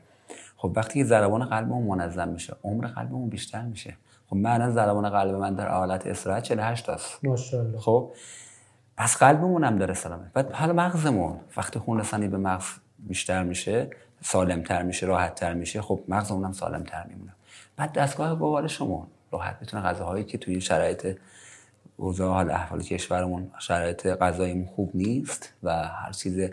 [0.57, 3.97] خب وقتی که ضربان قلبمون منظم میشه عمر قلبمون بیشتر میشه.
[4.27, 7.25] خب من ضربان قلب من در حالت استراحت 48 است.
[7.25, 7.79] ماشاءالله.
[7.79, 8.13] خب
[8.97, 10.33] پس قلبمون هم داره سلامت.
[10.33, 12.65] بعد حالا مغزمون وقتی خون رسانی به مغز
[12.99, 13.91] بیشتر میشه
[14.23, 17.33] سالمتر میشه راحتتر میشه خب مغزمون هم سالمتر میمونه.
[17.77, 21.19] بعد دستگاه گوارشمون راحت می‌تونه غذاهایی که توی شرایط
[21.97, 26.51] اوضاع حال احوال کشورمون شرایط غذاییمون خوب نیست و هر چیز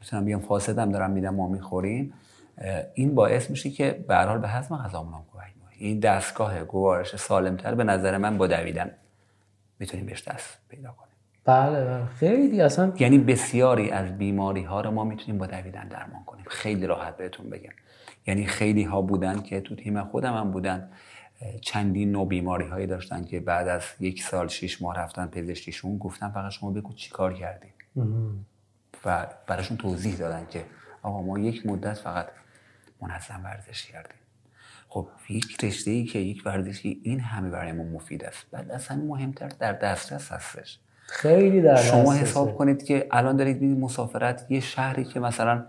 [0.00, 2.14] می‌تونم بیام فاسدم دارم میدم ما می‌خوریم
[2.94, 7.84] این باعث میشه که به به هضم غذامون هم کمک این دستگاه گوارش سالمتر به
[7.84, 8.90] نظر من با دویدن
[9.78, 11.07] می‌تونیم بهش دست پیدا کنیم.
[11.48, 12.06] بله بله.
[12.06, 16.44] خیلی اصلا یعنی بسیاری از بیماری ها رو ما می‌تونیم با دویدن درمان کنیم.
[16.48, 17.72] خیلی راحت بهتون بگم.
[18.26, 20.90] یعنی خیلی ها بودن که تو تیم خودم هم بودن.
[21.60, 26.30] چندین نوع بیماری هایی داشتن که بعد از یک سال شیش ماه رفتن پزشکیشون گفتن
[26.30, 27.72] فقط شما بگو چی کار کردیم
[29.04, 30.64] و براشون توضیح دادن که
[31.02, 32.26] آقا ما یک مدت فقط
[33.00, 34.18] منظم ورزش کردیم.
[34.88, 38.46] خب یک رشته ای که یک ورزشی این همه برای ما مفید است.
[38.50, 40.78] بعد از مهمتر در دسترس هستش.
[41.08, 45.64] خیلی در شما حساب کنید که الان دارید میرید مسافرت یه شهری که مثلا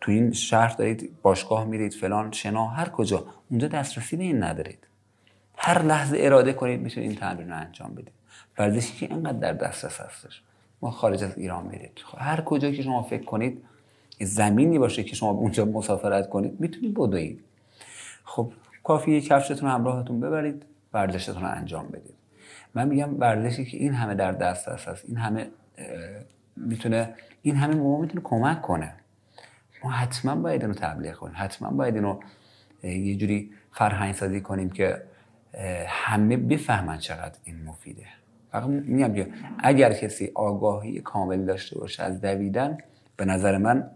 [0.00, 3.24] تو این شهر دارید باشگاه میرید فلان شنا هر کجا.
[3.50, 4.86] اونجا دسترسی به این ندارید.
[5.56, 8.12] هر لحظه اراده کنید می‌تونید این تمرین رو انجام بدید.
[8.58, 10.42] ورزشی که اینقدر در دسترس هستش.
[10.82, 13.64] ما خارج از ایران میرید خب هر کجا که شما فکر کنید
[14.20, 17.44] زمینی باشه که شما اونجا مسافرت کنید می‌تونید بدوید.
[18.24, 18.52] خب
[18.82, 20.62] کافیه کفشتون همراهتون ببرید
[20.92, 22.14] ورزشتون رو انجام بدید.
[22.74, 25.46] من میگم ورزشی که این همه در دسترس هست این همه
[26.56, 28.94] می‌تونه این همه ما می‌تونه کمک کنه.
[29.84, 32.20] ما حتما باید اینو تبلیغ کنیم حتما باید اینو
[32.82, 35.02] یه جوری فرهنگ سازی کنیم که
[35.86, 38.06] همه بفهمن چقدر این مفیده.
[38.52, 42.78] فقط میگم که اگر کسی آگاهی کامل داشته باشه از دویدن
[43.16, 43.90] به نظر من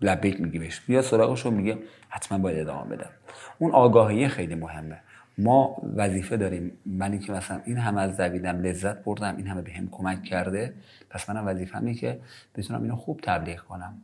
[0.00, 0.80] لبیک میگی بهش.
[0.80, 1.78] بیا سراغش رو میگه
[2.08, 3.10] حتما باید ادامه بدم.
[3.58, 5.00] اون آگاهی خیلی مهمه.
[5.38, 6.72] ما وظیفه داریم.
[6.86, 10.74] منی که مثلا این همه از دویدم لذت بردم این همه بهم کمک کرده
[11.10, 12.20] پس منم وظیفه‌مه که
[12.54, 14.02] بتونم اینو خوب تبلیغ کنم.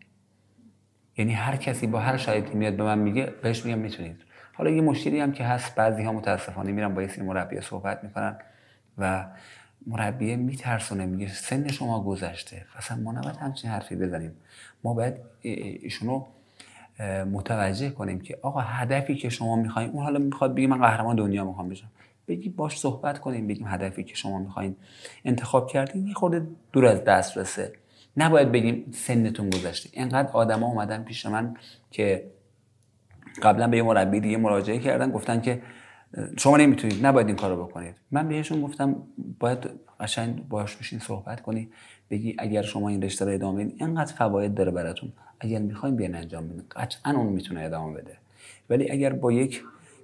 [1.17, 4.17] یعنی هر کسی با هر شرایطی میاد به من میگه بهش میگم می‌تونید.
[4.53, 8.37] حالا یه مشکلی هم که هست بعضی ها متاسفانه میرن با یه مربی صحبت می‌کنن
[8.99, 9.27] و
[9.87, 12.67] مربی میترسونه میگه سن شما گذشته.
[12.77, 14.33] اصلا ما نباید همچین حرفی بزنیم.
[14.85, 16.27] ما باید ایشونو
[17.33, 21.45] متوجه کنیم که آقا هدفی که شما می‌خوایم اون حالا می‌خواد بگی من قهرمان دنیا
[21.45, 21.89] می‌خوام بشم.
[22.29, 24.77] بگی باش صحبت کنیم بگیم هدفی که شما می‌خواین
[25.25, 26.07] انتخاب کردین.
[26.07, 27.73] یه خورده دور از دسترسه.
[28.17, 29.89] نباید بگیم سنتون گذشته.
[29.93, 31.57] اینقدر آدما اومدن پیش من
[31.91, 32.31] که
[33.43, 35.63] قبلا به یه مربی دیگه مراجعه کردن گفتن که
[36.39, 37.95] شما نمی‌تونید نباید این کارو بکنید.
[38.11, 38.97] من بهشون گفتم
[39.39, 39.71] باید
[40.01, 41.69] قشنگ باش بشین صحبت کنی.
[42.11, 45.13] بگی اگر شما این رشته رو ادامه بدید اینقدر فواید داره براتون.
[45.41, 46.63] اگر می‌خوایم بیان انجام بدین.
[46.71, 48.17] قطعا اون می‌تونه ادامه بده.
[48.71, 49.63] ولی اگر با یک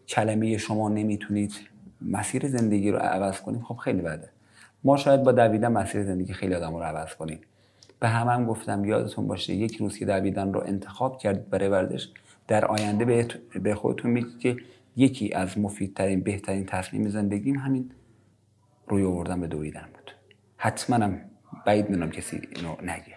[0.09, 1.53] کلمه شما نمی‌تونید
[2.03, 4.29] مسیر زندگی رو عوض کنید خب خیلی بده.
[4.85, 7.39] ما شاید با دویدن مسیر زندگی خیلی آدم رو عوض کنیم.
[8.01, 12.09] به همم هم گفتم یادتون باشه یک روز که دویدن رو انتخاب کردید برای ورزش
[12.49, 13.29] در آینده
[13.63, 14.57] به خودتون میگید که
[14.97, 17.91] یکی از مفیدترین بهترین تصمیم زندگیم همین
[18.89, 20.11] روی آوردن به دویدن بود.
[20.57, 21.21] حتما هم
[21.67, 23.17] بعید می‌دونم کسی اینو نگه.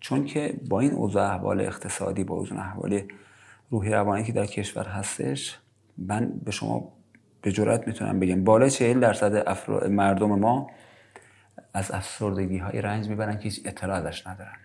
[0.00, 3.02] چون که با این اوضاع احوال اقتصادی با اوضاع احوال
[3.70, 5.58] روحی روانی که در کشور هستش
[5.98, 6.92] من به شما
[7.42, 8.44] به جرات می‌تونم بگم.
[8.44, 9.48] بالا 40 درصد
[9.88, 10.70] مردم ما
[11.74, 14.56] از افسردگی های رنج می‌برن که هیچ اطلاع ازش ندارن.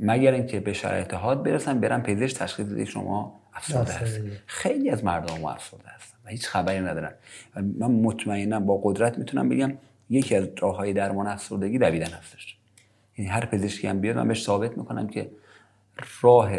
[0.00, 5.04] مگر اینکه به شرایط حاد برسن برن پزشک تشخیص بده شما افسرده هست خیلی از
[5.04, 7.12] مردم ما افسرده هستن و هیچ خبری ندارن.
[7.54, 9.72] من مطمئنم با قدرت می‌تونم بگم
[10.10, 12.58] یکی از راه های درمان افسردگی دویدن هستش.
[13.18, 15.30] یعنی هر پزشکی هم بیاد من بهش ثابت می‌کنم که
[16.22, 16.50] راه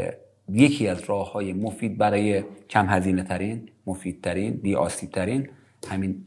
[0.49, 5.49] یکی از راه های مفید برای کم هزینه ترین مفید ترین بی آسیب ترین
[5.89, 6.25] همین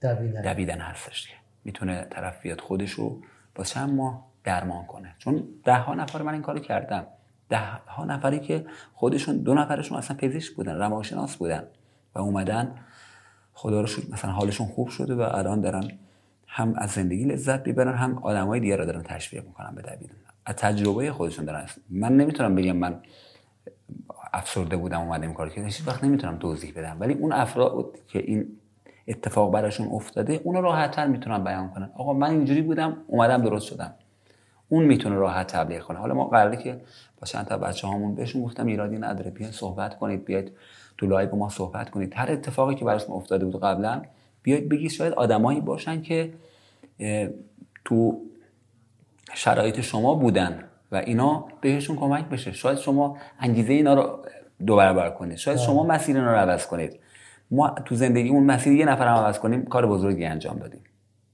[0.00, 1.28] دویدن, دویدن هستش
[1.64, 3.22] می‌تونه طرف بیاد خودش رو
[3.54, 5.14] با چند ماه درمان کنه.
[5.18, 7.06] چون ده ها نفر من این کارو کردم.
[7.48, 11.64] ده ها نفری که خودشون دو نفرشون اصلا پزشک بودن روانشناس بودن
[12.14, 12.74] و اومدن
[13.52, 15.90] خدا رو شد مثلا حالشون خوب شده و الان دارن
[16.56, 20.14] هم از زندگی لذت ببرن هم آدمای دیگه رو دارن تشویق می‌کنن به دویدن
[20.46, 21.66] از تجربه خودشون دارن.
[21.90, 23.00] من نمی‌تونم بگم من
[24.32, 25.64] افسرده بودم اومدم کار کردم.
[25.64, 26.96] هیچ وقت نمی‌تونم توضیح بدم.
[27.00, 28.46] ولی اون افراد که این
[29.08, 31.90] اتفاق براشون افتاده اونو راحتتر می‌تونم بیان کنن.
[31.94, 33.94] آقا من اینجوری بودم اومدم درست شدم.
[34.68, 35.98] اون می‌تونه راحت تبلیغ کنه.
[35.98, 36.80] حالا ما قراره که
[37.20, 39.30] با چند تا بچه هامون بهشون گفتم ایرادی نداره.
[39.30, 40.52] بیاید صحبت کنید بیاید
[40.98, 42.12] تو live ما صحبت کنید.
[42.16, 44.02] هر اتفاقی که براشون افتاده بود قبلا
[44.42, 46.32] بیاید بگید شاید آدمایی باشن که
[47.84, 48.20] تو
[49.34, 52.52] شرایط شما بودن و اینا بهشون کمک بشه.
[52.52, 54.18] شاید شما انگیزه اینا رو
[54.66, 55.36] دو برابر کنید.
[55.36, 55.84] شاید شما.
[55.84, 57.00] مسیر اینا رو عوض کنید.
[57.50, 60.80] ما تو زندگیمون مسیر یه نفر هم عوض کنیم کار بزرگی انجام دادیم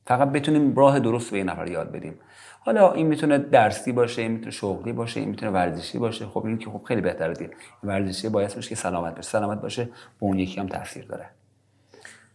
[0.06, 2.14] فقط بتونیم راه درست به یه نفر یاد بدیم.
[2.60, 6.26] حالا این می‌تونه درسی باشه این می‌تونه شغلی باشه این می‌تونه ورزشی باشه.
[6.26, 7.50] خب این که خب خیلی بهتره دید
[7.84, 9.90] ورزشی باید باشه که سلامت باشه سلامت باشه به
[10.20, 11.26] اون یکی هم تاثیر داره.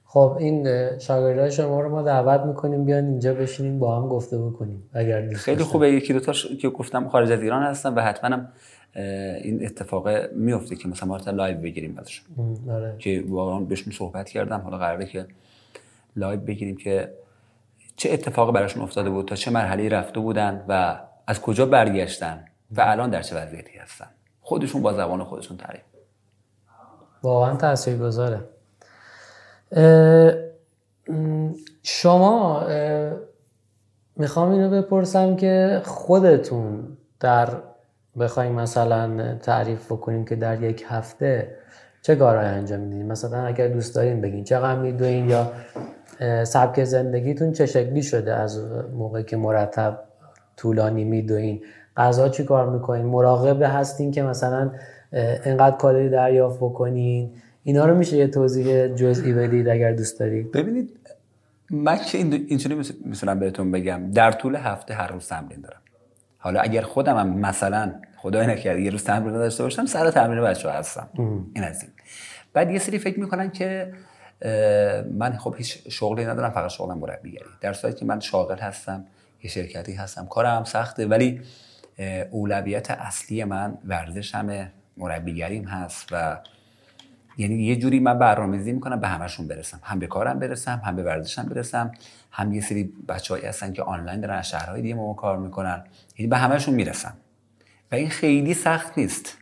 [0.09, 0.67] خب این
[0.99, 5.63] شاگردای شما رو ما دعوت می‌کنیم بیان اینجا بشینیم با هم گفته بکنیم اگر خیلی
[5.63, 5.91] خوبه.
[5.91, 8.39] یکی دو تا که گفتم خارج از ایران هستن و حتما
[9.43, 12.25] این اتفاق میفته که مثلا ما live بگیریم ازشون
[12.69, 12.95] آره.
[12.99, 14.59] که واقعا بهشون صحبت کردم.
[14.59, 15.25] حالا قراره که
[16.15, 17.13] live بگیریم که
[17.95, 22.81] چه اتفاقی براشون افتاده بود تا چه مرحله رفته بودن و از کجا برگشتن و
[22.81, 24.07] الان در چه وضعیتی هستن.
[24.41, 25.81] خودشون با زبان خودشون تعریف.
[27.23, 28.39] واقعا تاثیرگذاره
[31.83, 32.63] شما
[34.15, 37.49] می‌خوام اینو بپرسم که خودتون در
[38.19, 41.55] بخوایم مثلا تعریف بکنیم که در یک هفته
[42.01, 45.51] چه کارهایی انجام میدین؟ مثلا اگر دوست دارین بگین چقدر میدوین یا
[46.43, 48.61] سبک زندگیتون چه شکلی شده؟ از
[48.93, 49.99] موقعی که مرتب
[50.57, 51.61] طولانی میدوین.
[51.97, 54.71] غذا چی کار می‌کنین؟ مراقب هستین که مثلا
[55.45, 57.31] انقدر کالری دریافت بکنین؟
[57.67, 60.99] اینا رو میشه یه توضیح جزئی بدید اگر دوست دارید؟ ببینید
[61.69, 64.11] من که اینجوری می‌تونم بهتون بگم.
[64.11, 65.81] در طول هفته هر روز تمرین دارم.
[66.37, 70.71] حالا اگر خودم هم مثلا خدای نکرده یه روز تمرین داشته باشم سر تمرین بچه
[70.71, 71.09] هستم.
[71.53, 71.91] این از این.
[72.53, 73.93] بعد یه سری فکر می‌کنن که
[75.11, 77.45] من خب هیچ شغلی ندارم فقط شغلم مربیگری.
[77.61, 79.05] در صورتی که من شاغل هستم
[79.43, 81.41] یه شرکتی هستم کارم سخته ولی
[82.31, 86.37] اولویت اصلی من ورزشم مربیگریم هست و
[87.37, 89.79] یعنی یه جوری من برنامه‌ریزی می‌کنم به همشون برسم.
[89.83, 91.91] هم به کارم برسم هم به ورزشم برسم
[92.31, 95.83] هم یه سری بچه‌ای هستن که آنلاین دارن شهرهای دیگه ما کار می‌کنن.
[96.17, 97.13] یعنی به همشون می‌رسم.
[97.91, 99.37] و این خیلی سخت نیست.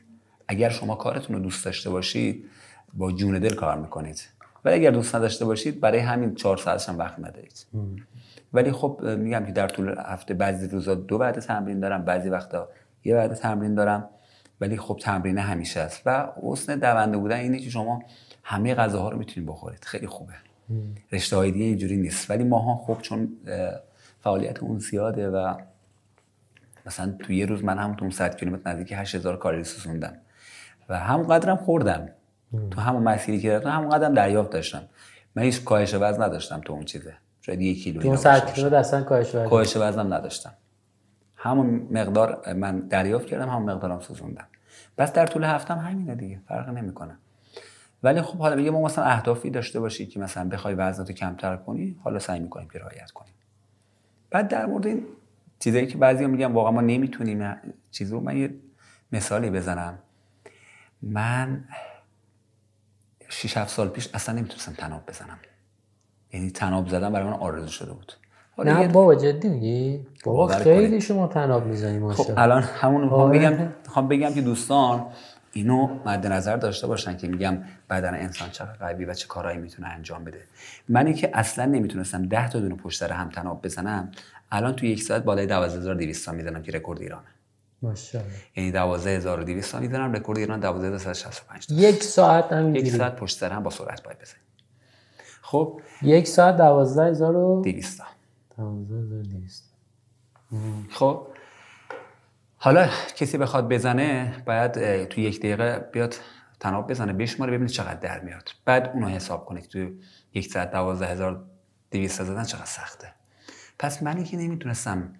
[0.48, 2.46] اگر شما کارتون رو دوست داشته باشید
[2.94, 4.30] با جون دل کار می‌کنید.
[4.66, 7.66] ولی اگر دوست نداشته باشید برای همین چهار ساعتش هم وقت ندارید.
[8.54, 12.70] ولی خب میگم که در طول هفته بعضی روزا دو بعد تمرین دارم بعضی وقتا
[13.04, 14.10] یه بعد تمرین دارم.
[14.62, 18.04] ولی خب تمرین همیشه است و حسن دونده بودن اینه که شما
[18.44, 19.86] همه غذاها رو می‌تونید بخورید.
[19.86, 20.34] خیلی خوبه.
[21.12, 22.30] رشته های دیگه اینجوری نیست.
[22.30, 23.30] ولی ماها خب چون
[24.20, 25.56] فعالیت اون زیاده و
[26.86, 30.18] مثلا تو یه روز من هم تو 100 کیلومتر نزدیک 8000 کالری سوزوندم
[30.90, 32.10] و هم قدرم خوردم
[32.72, 34.84] تو همون مسیری که رفتم همون قدرم دریافت داشتم.
[35.36, 37.14] من هیچ کاهش وزن نداشتم تو اون چیزه.
[37.42, 40.54] شاید یک کیلو تو 100 کیلومتر اصلا کاهش وزن کاهش وزنم نداشتم.
[41.46, 44.48] همون مقدار من دریافت کردم همون مقدارم سوزوندم.
[44.98, 47.18] بس در طول هفتم همینه دیگه فرق نمی‌کنه.
[48.04, 52.00] ولی خب حالا میگه ما مثلا اهدافی داشته باشی که مثلا بخوای وزنتو کمتر کنی
[52.04, 53.34] حالا سعی می‌کنیم که رعایت کنیم.
[54.30, 55.06] بعد در مورد این
[55.60, 57.56] چیزایی که بعضی میگن واقعا ما نمی‌تونیم
[57.92, 58.56] چیزو من یه
[59.12, 60.00] مثالی بزنم.
[61.02, 61.66] من
[63.30, 65.40] 6 7 سال پیش اصلا نمی‌تونستم تناب بزنم.
[66.34, 68.14] یعنی تناب زدن برای من آرزو شده بود.
[68.58, 73.54] نه بابا جدی میگی؟ بابا خیلی شما تناب می‌زنی خب الان همون می‌خوام بگم
[73.86, 75.06] می‌خوام بگم که دوستان
[75.54, 77.58] اینو مد نظر داشته باشن که میگم
[77.90, 80.42] بدن انسان چقدر قوی و چه کارهایی می‌تونه انجام بده.
[80.90, 84.12] منی که اصلا نمی‌تونستم 10 تا دونه پشت سر هم تناب بزنم
[84.52, 87.28] الان تو یک ساعت بالای 12200 تا می‌زنم که رکورد ایرانه.
[87.82, 88.34] ماشاءالله.
[88.56, 93.64] یعنی 12200 تا می‌زنم رکورد ایران 12165 یک ساعت هم یک ساعت پشت سر هم
[93.64, 94.42] با سرعت باید بزنیم
[95.42, 98.15] خب؟ یک ساعت 12200
[100.92, 101.28] خب
[102.58, 106.16] حالا کسی بخواد بزنه باید تو یک دقیقه بیاد
[106.60, 108.50] تناب بزنه بشماره ببینید چقدر در میاد.
[108.66, 109.90] بعد اونو حساب کنید تو
[110.34, 111.46] یک ساعت دوازده هزار
[111.92, 113.14] دویست زدن چقدر سخته.
[113.80, 115.14] پس منی که نمی‌تونستم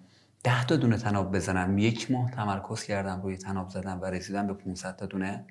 [0.44, 4.54] ده تا دونه تناب بزنم یک ماه تمرکز کردم روی تناب زدن و رسیدم به
[4.54, 5.44] 500 تا دونه.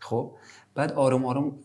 [0.00, 0.36] خب
[0.74, 1.58] بعد آروم آروم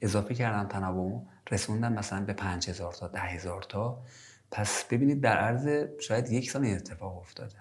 [0.00, 4.02] اضافه کردم تنابمو رسوندم مثلا به 5000 تا 10000 تا.
[4.50, 5.68] پس ببینید در عرض
[6.00, 7.56] شاید یک سال این اتفاق افتاده.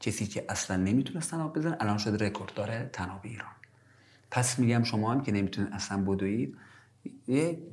[0.00, 3.52] کسی که اصلا نمی‌تونست تناب بزنه الان شده رکورد داره تناب ایران.
[4.30, 6.56] پس میگم شما هم که نمی‌تونید اصلا بدوید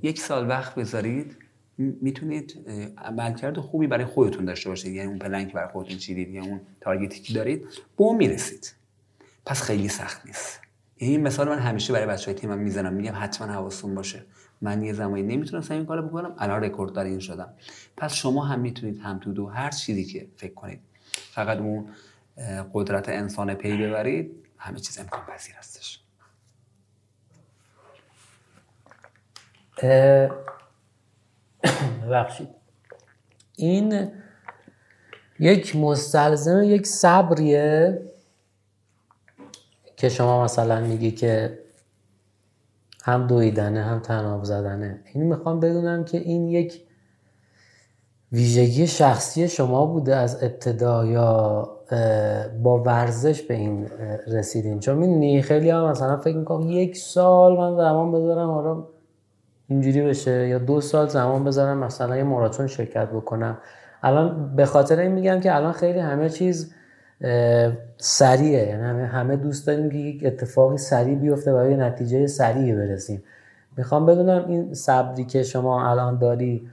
[0.04, 1.38] یک سال وقت بذارید.
[1.78, 4.94] می‌تونید عملکرد خوبی برای خودتون داشته باشید.
[4.94, 7.62] یعنی اون پلنگ برای خودتون چیدید یا اون تارگتی که دارید
[7.98, 8.74] به اون می‌رسید.
[9.46, 10.56] پس خیلی سخت نیست.
[10.56, 10.63] یعنی
[11.06, 12.94] این مثال من همیشه برای بچهای تیمم می‌زنم.
[12.94, 14.26] میگم حتما حواستون باشه.
[14.62, 17.54] من یه زمانی نمی‌تونستم این کارو بکنم الان رکورد دار این شدم.
[17.98, 20.80] پس شما هم می‌تونید هم تو دو هر چیزی که فکر کنید.
[21.14, 21.90] فقط اون
[22.74, 24.46] قدرت انسان پی ببرید.
[24.58, 26.00] همه چیز امکان پذیر هستش.
[32.04, 32.50] ببخشید.
[33.56, 34.12] این
[35.40, 38.02] یک مستلزم یک صبریه.
[40.04, 41.60] که شما مثلا میگی که
[43.04, 45.00] هم دویدنه هم تناب زدنه.
[45.14, 46.82] این می‌خوام بدونم که این یک
[48.32, 51.70] ویژگی شخصی شما بوده از ابتدا یا
[52.64, 53.88] با ورزش به این
[54.28, 58.88] رسیدین؟ چون می‌دونی خیلی هم مثلا فکر می‌کنم یک سال من زمان بذارم آرام
[59.68, 63.58] اینجوری بشه یا دو سال زمان بذارم مثلا یه ماراتون شرکت بکنم.
[64.04, 66.74] الان به خاطر این میگم که الان خیلی همه چیز
[67.98, 68.68] سریعه.
[68.68, 73.24] یعنی همه, همه دوست داریم که یک اتفاقی سریع بیفته و یه نتیجه سریعی برسیم.
[73.78, 76.68] می‌خوام بدونم این صبری که شما الان داری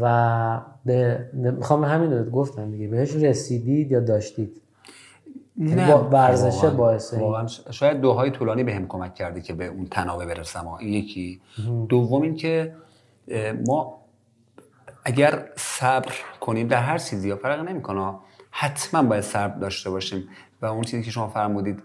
[0.00, 2.88] و به می‌خوام همین رو گفتم دیگه.
[2.88, 4.60] بهش رسیدید یا داشتید؟
[5.58, 5.94] یعنی نه.
[5.94, 10.68] ورزشه باعثه واقعا شاید دوهای طولانی به هم کمک کردی که به اون تنابه برسم.
[10.68, 11.40] این یکی.
[11.88, 12.72] دوم این که
[13.66, 13.98] ما
[15.04, 18.14] اگر صبر کنیم در هر چیزی یا فرق نمی‌کنه.
[18.58, 20.28] حتما باید صبر داشته باشیم.
[20.62, 21.82] و اون چیزی که شما فرمودید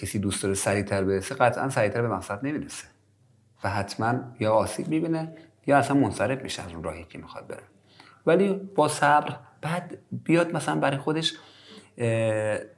[0.00, 2.86] کسی دوست داره سریعتر برسه قطعا سریعتر به مقصد نمی‌رسه.
[3.64, 5.32] و حتما یا آسیب می‌بینه
[5.66, 7.62] یا اصلا منصرف میشه از اون راهی که می‌خواد بره.
[8.26, 11.34] ولی با صبر بعد بیاد مثلا برای خودش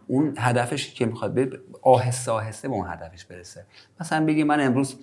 [0.07, 3.67] اون هدفش که می‌خواد به آهسته آهسته به اون هدفش برسه.
[4.01, 4.99] مثلا بگی من امروز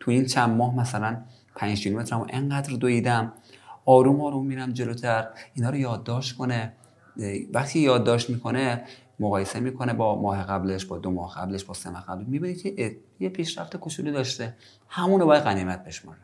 [0.00, 1.22] تو این چند ماه مثلا
[1.56, 3.32] 5 کیلومترمو انقدر دویدم
[3.84, 6.72] آروم آروم میرم جلوتر اینا رو یادداشت کنه.
[7.52, 8.84] وقتی یادداشت می‌کنه
[9.20, 12.96] مقایسه می‌کنه با ماه قبلش با دو ماه قبلش با سه ماه قبلش می‌بینی که
[13.20, 14.54] یه پیشرفت کوچولو داشته.
[14.88, 16.18] همون رو باید غنیمت بشماره.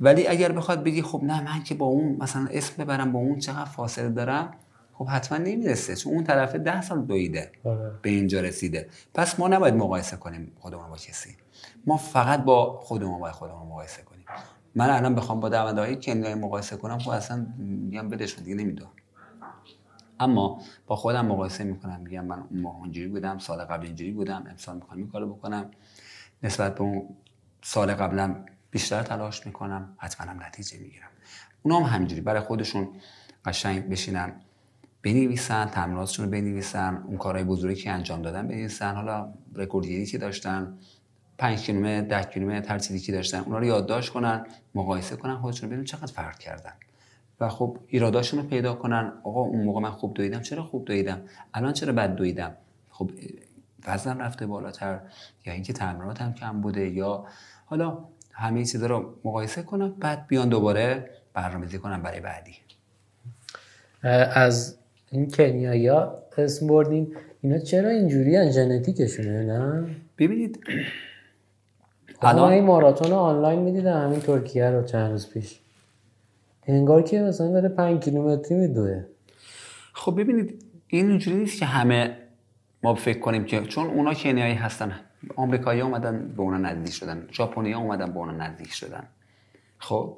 [0.00, 3.38] ولی اگر بخواد بگی خب نه من که با اون مثلا اسم ببرم با اون
[3.38, 4.54] چقدر فاصله دارم
[4.94, 5.96] خب حتما نمی‌رسه.
[5.96, 7.52] چون اون طرف ده سال دویده.
[7.64, 7.92] آره.
[8.02, 8.88] به اینجا رسیده.
[9.14, 11.36] پس ما نباید مقایسه کنیم خودمون با کسی.
[11.86, 14.17] ما فقط با خودمون باید خودمون مقایسه کنیم.
[14.74, 18.90] من الان بخوام با دونده های کنیایی مقایسه کنم خب اصلا میگم بدشون دیگه نمی‌دونم.
[20.20, 24.44] اما با خودم مقایسه می‌کنم میگم من اون ماه اینجوری بودم سال قبل اینجوری بودم
[24.50, 25.70] امسال می‌خوام این کارو بکنم.
[26.42, 27.08] نسبت به اون
[27.62, 31.08] سال قبلم بیشتر تلاش می‌کنم حتما هم نتیجه می‌گیرم.
[31.62, 32.88] اونا هم همینجوری برای خودشون
[33.44, 34.32] قشنگ بشینن
[35.02, 38.94] بنویسن تمریناتشون رو بنویسن اون کارهای بزرگی که انجام دادن بنویسن.
[38.94, 40.78] حالا رکوردگیری که داشتن
[41.38, 45.68] 5 کیلومتر 10 کیلومتر هر چیزی که داشتن اونا رو یادداشت کنن مقایسه کنن خودشون
[45.68, 46.72] ببینن چقدر فرق کردن.
[47.40, 49.12] و خب ایراداشون رو پیدا کنن.
[49.24, 50.40] آقا اون موقع من خوب دویدم.
[50.40, 51.20] چرا خوب دویدم؟
[51.54, 52.54] الان چرا بد دویدم؟
[52.90, 53.10] خب
[53.86, 55.00] وزن رفته بالاتر.
[55.46, 57.24] یا اینکه تمریناتم کم بوده یا
[57.66, 57.98] حالا
[58.32, 62.54] همه چیزا رو مقایسه کنم بعد بیان دوباره برنامه‌ریزی کنم برای بعدی.
[64.34, 64.78] از
[65.10, 70.60] این کنیایا اسم بردیم اینا چرا اینجوری ژنتیکشونه نه؟ ببینید
[72.22, 75.60] الان این ماراتون آنلاین می‌دیدم همین ترکیه رو چند روز پیش.
[76.66, 79.04] انگار که مثلا داره 5 کیلومتری میدوه.
[79.92, 82.16] خب ببینید این اینجوری نیست که همه
[82.82, 84.92] ما فکر کنیم که چون اونا کنیایی هستن.
[85.36, 87.28] آمریکایی اومدن به اونا نزدیک شدن.
[87.32, 89.02] ژاپنی اومدن به اونا نزدیک شدن.
[89.78, 90.16] خب؟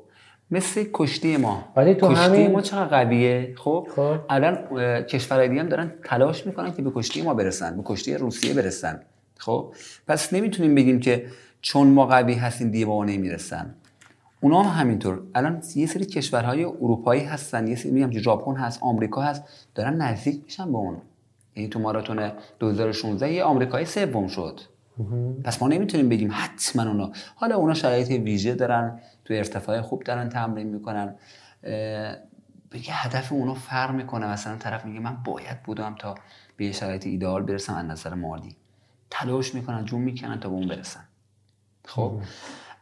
[0.51, 1.65] مثل کشتی ما.
[1.77, 4.17] ولی تو کشتی همین- ما چقدر قویه؟ خب؟ خب.
[4.29, 4.57] الان
[5.03, 9.01] کشورهای دیگه هم دارن تلاش می‌کنن که به کشتی ما برسن به کشتی روسیه برسن.
[9.39, 9.75] خب؟
[10.09, 11.27] پس نمی‌تونیم بگیم که
[11.61, 13.75] چون ما قوی هستیم دیگه به ما نمی‌رسن.
[14.41, 15.23] اونا هم همینطور.
[15.35, 19.45] الان یه سری کشورهای اروپایی هستن یه سری میگم ژاپن هست آمریکا هست
[19.75, 20.97] دارن نزدیک میشن به اون.
[21.57, 24.61] یعنی تو ماراتون 2016 یه آمریکایی سوم شد.
[25.45, 27.13] پس ما نمی‌تونیم بگیم حتما اونا.
[27.35, 31.15] حالا اونا شرایط ویژه دارن تو ارتفاع خوب دارن تمرین می‌کنن.
[32.73, 34.27] یه هدف اونا فرق می‌کنه.
[34.27, 36.15] مثلا طرف میگه من باید بودم تا
[36.57, 38.57] به یه شرایط ایدئال برسم از نظر مالی.
[39.11, 41.05] تلاش می‌کنن جون می‌کنن تا به اون برسن.
[41.91, 42.13] خب؟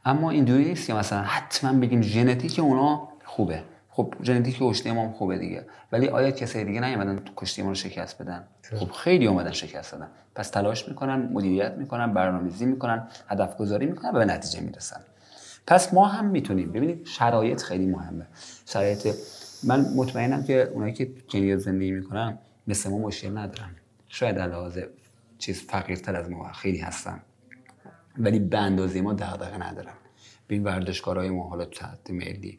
[0.05, 3.63] اما اینجوری نیست که مثلا حتما بگیم ژنتیک اونا خوبه.
[3.91, 5.67] خب ژنتیک کشتی ما خوبه دیگه.
[5.93, 8.45] ولی آیا کسای دیگه نیومدن تو کشتی ما رو شکست بدن؟
[8.77, 10.09] خب خیلی اومدن شکست دادن.
[10.35, 15.01] پس تلاش می‌کنن مدیریت می‌کنن برنامه‌ریزی می‌کنن هدف گذاری می‌کنن و به نتیجه می‌رسن.
[15.67, 16.73] پس ما هم می‌تونیم.
[16.73, 18.27] ببینید شرایط خیلی مهمه.
[18.67, 19.15] شرایط
[19.65, 23.71] من مطمئنم که اونایی که کنیا زندگی می‌کنن مثل ما مشکل ندارن.
[24.09, 24.83] شاید علاوه
[25.39, 27.21] چیز فقیرتر از ما خیلی هستن.
[28.19, 29.95] ولی به اندازه ما دغدغه ندارن
[30.49, 32.59] ببین ورزشکارای ما حالا تحت ملی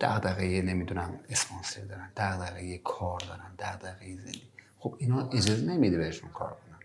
[0.00, 4.42] دغدغه نمی‌دونم اسپانسر دارن دغدغه کار دارن دغدغه زندگی.
[4.78, 6.78] خب اینا اجازه نمیده بهشون کار کنن.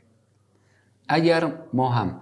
[1.07, 2.21] اگر ما هم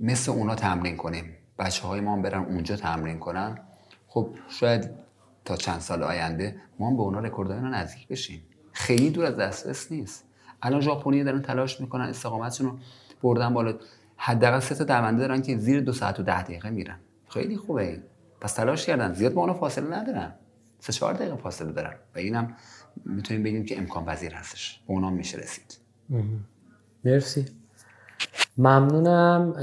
[0.00, 3.58] مثل اونا تمرین کنیم بچه های ما هم برن اونجا تمرین کنن
[4.08, 4.90] خب شاید
[5.44, 8.42] تا چند سال آینده ما هم به اونا رکوردهای نزدیک بشیم.
[8.72, 10.24] خیلی دور از دسترس نیست.
[10.62, 12.78] الان ژاپنی دارن تلاش می‌کنن استقامتشون رو
[13.22, 13.74] بردن بالا.
[14.16, 16.96] حداقل سه تا دونده دارن که زیر دو ساعت و ده دقیقه میرن.
[17.28, 17.82] خیلی خوبه.
[17.82, 18.02] این
[18.40, 19.12] پس تلاش کردن.
[19.12, 20.32] زیاد با اونا فاصله ندارن.
[20.80, 21.94] سه چهار دقیقه فاصله دارن.
[22.14, 22.54] و اینم
[23.04, 24.80] می‌تونیم بگیم که امکان پذیر هستش.
[24.86, 25.78] به اونا میشه رسید.
[27.04, 27.46] مرسی.
[28.58, 29.54] ممنونم.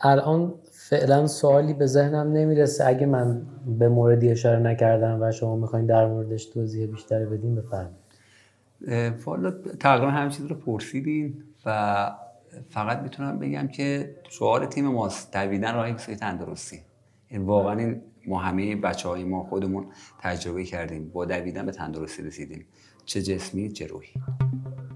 [0.00, 2.86] الان فعلا سوالی به ذهنم نمی‌رسه.
[2.86, 3.42] اگه من
[3.78, 8.04] به موردی اشاره نکردم و شما می‌خواین در موردش توضیح بیشتری بدین بفرمایید.
[9.24, 9.50] والا
[9.80, 12.10] تقریبا همه چیز رو پرسیدین و
[12.70, 15.32] فقط می‌تونم بگم که شعار تیم ماست.
[15.32, 16.80] دویدن راه یک تندرستی.
[17.28, 19.86] این واقعا این ما همه بچه های ما خودمون
[20.20, 21.08] تجربه کردیم.
[21.08, 22.66] با دویدن به تندرستی رسیدیم.
[23.04, 24.12] چه جسمی چه روحی.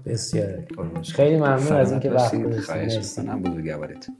[0.05, 0.65] بسیار.
[1.13, 2.75] خیلی ممنون از اینکه وقت گذاشتید.
[2.75, 4.11] مرسی.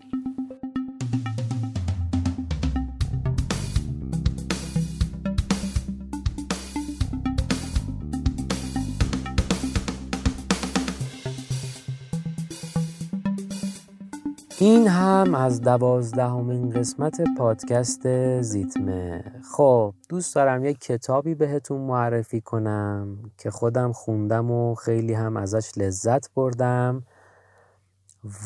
[14.61, 19.23] این هم از دوازدهمین قسمت پادکست زیتمه.
[19.51, 25.71] خب دوست دارم یک کتابی بهتون معرفی کنم که خودم خوندم و خیلی هم ازش
[25.77, 27.03] لذت بردم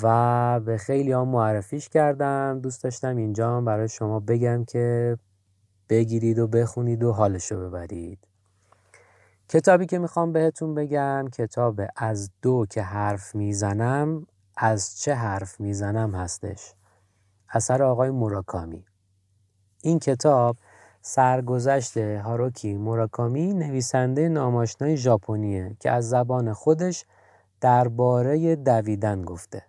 [0.03, 2.59] و به خیلی هم معرفیش کردم.
[2.64, 5.18] دوست داشتم اینجا هم برای شما بگم که
[5.89, 8.20] بگیرید و بخونید و حالشو ببرید.
[9.49, 14.26] کتابی که می‌خوام بهتون بگم کتاب از دو که حرف می‌زنم
[14.58, 16.74] از چه حرف می‌زنم هستش.
[17.49, 18.86] اثر آقای موراکامی.
[19.82, 20.58] این کتاب
[21.01, 27.06] سرگذشت هاروکی موراکامی نویسنده ناماشنای ژاپنیه که از زبان خودش
[27.62, 29.64] درباره دویدن گفته.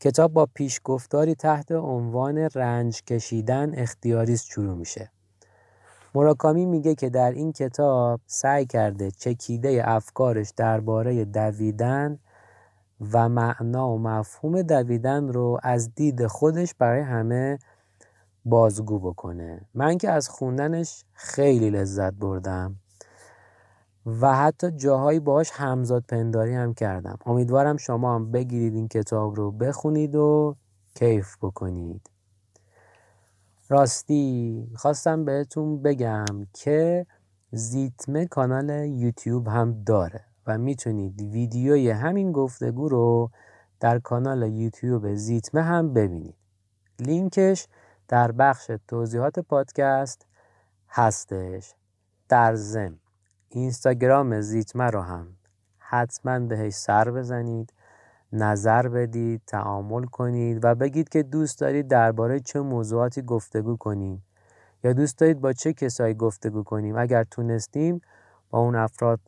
[0.00, 5.10] کتاب با پیشگفتاری تحت عنوان رنج کشیدن اختیاریست شروع میشه.
[6.14, 12.18] موراکامی میگه که در این کتاب سعی کرده چکیده افکارش درباره دویدن
[13.12, 17.58] و معنا و مفهوم دویدن رو از دید خودش برای همه
[18.44, 19.60] بازگو بکنه.
[19.74, 22.76] من که از خوندنش خیلی لذت بردم
[24.06, 27.18] و حتی جاهایی باهاش همزاد پنداری هم کردم.
[27.26, 30.56] امیدوارم شما هم بگیرید این کتاب رو بخونید و
[30.94, 32.10] کیف بکنید.
[33.68, 37.06] راستی خواستم بهتون بگم که
[37.52, 40.29] زیتمه کانال یوتیوب هم داره.
[40.50, 43.30] و می‌تونید ویدیوی همین گفتگو رو
[43.80, 46.36] در کانال یوتیوب زیتمه هم ببینید.
[46.98, 47.66] لینکش
[48.08, 50.26] در بخش توضیحات پادکست
[50.88, 51.74] هستش.
[52.28, 52.98] در زم
[53.48, 55.26] اینستاگرام زیتمه رو هم
[55.78, 57.72] حتما بهش سر بزنید
[58.32, 64.24] نظر بدید تعامل کنید و بگید که دوست دارید درباره چه موضوعاتی گفتگو کنیم
[64.84, 66.98] یا دوست دارید با چه کسایی گفتگو کنیم.
[66.98, 68.00] اگر تونستیم
[68.50, 69.20] با اون افراد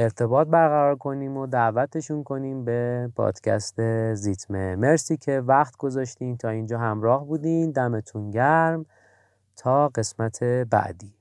[0.00, 6.78] ارتباط برقرار کنیم و دعوتشون کنیم به پادکست زیتمه مرسی که وقت گذاشتین تا اینجا
[6.78, 7.70] همراه بودین.
[7.70, 8.86] دمتون گرم.
[9.56, 11.17] تا قسمت بعدی.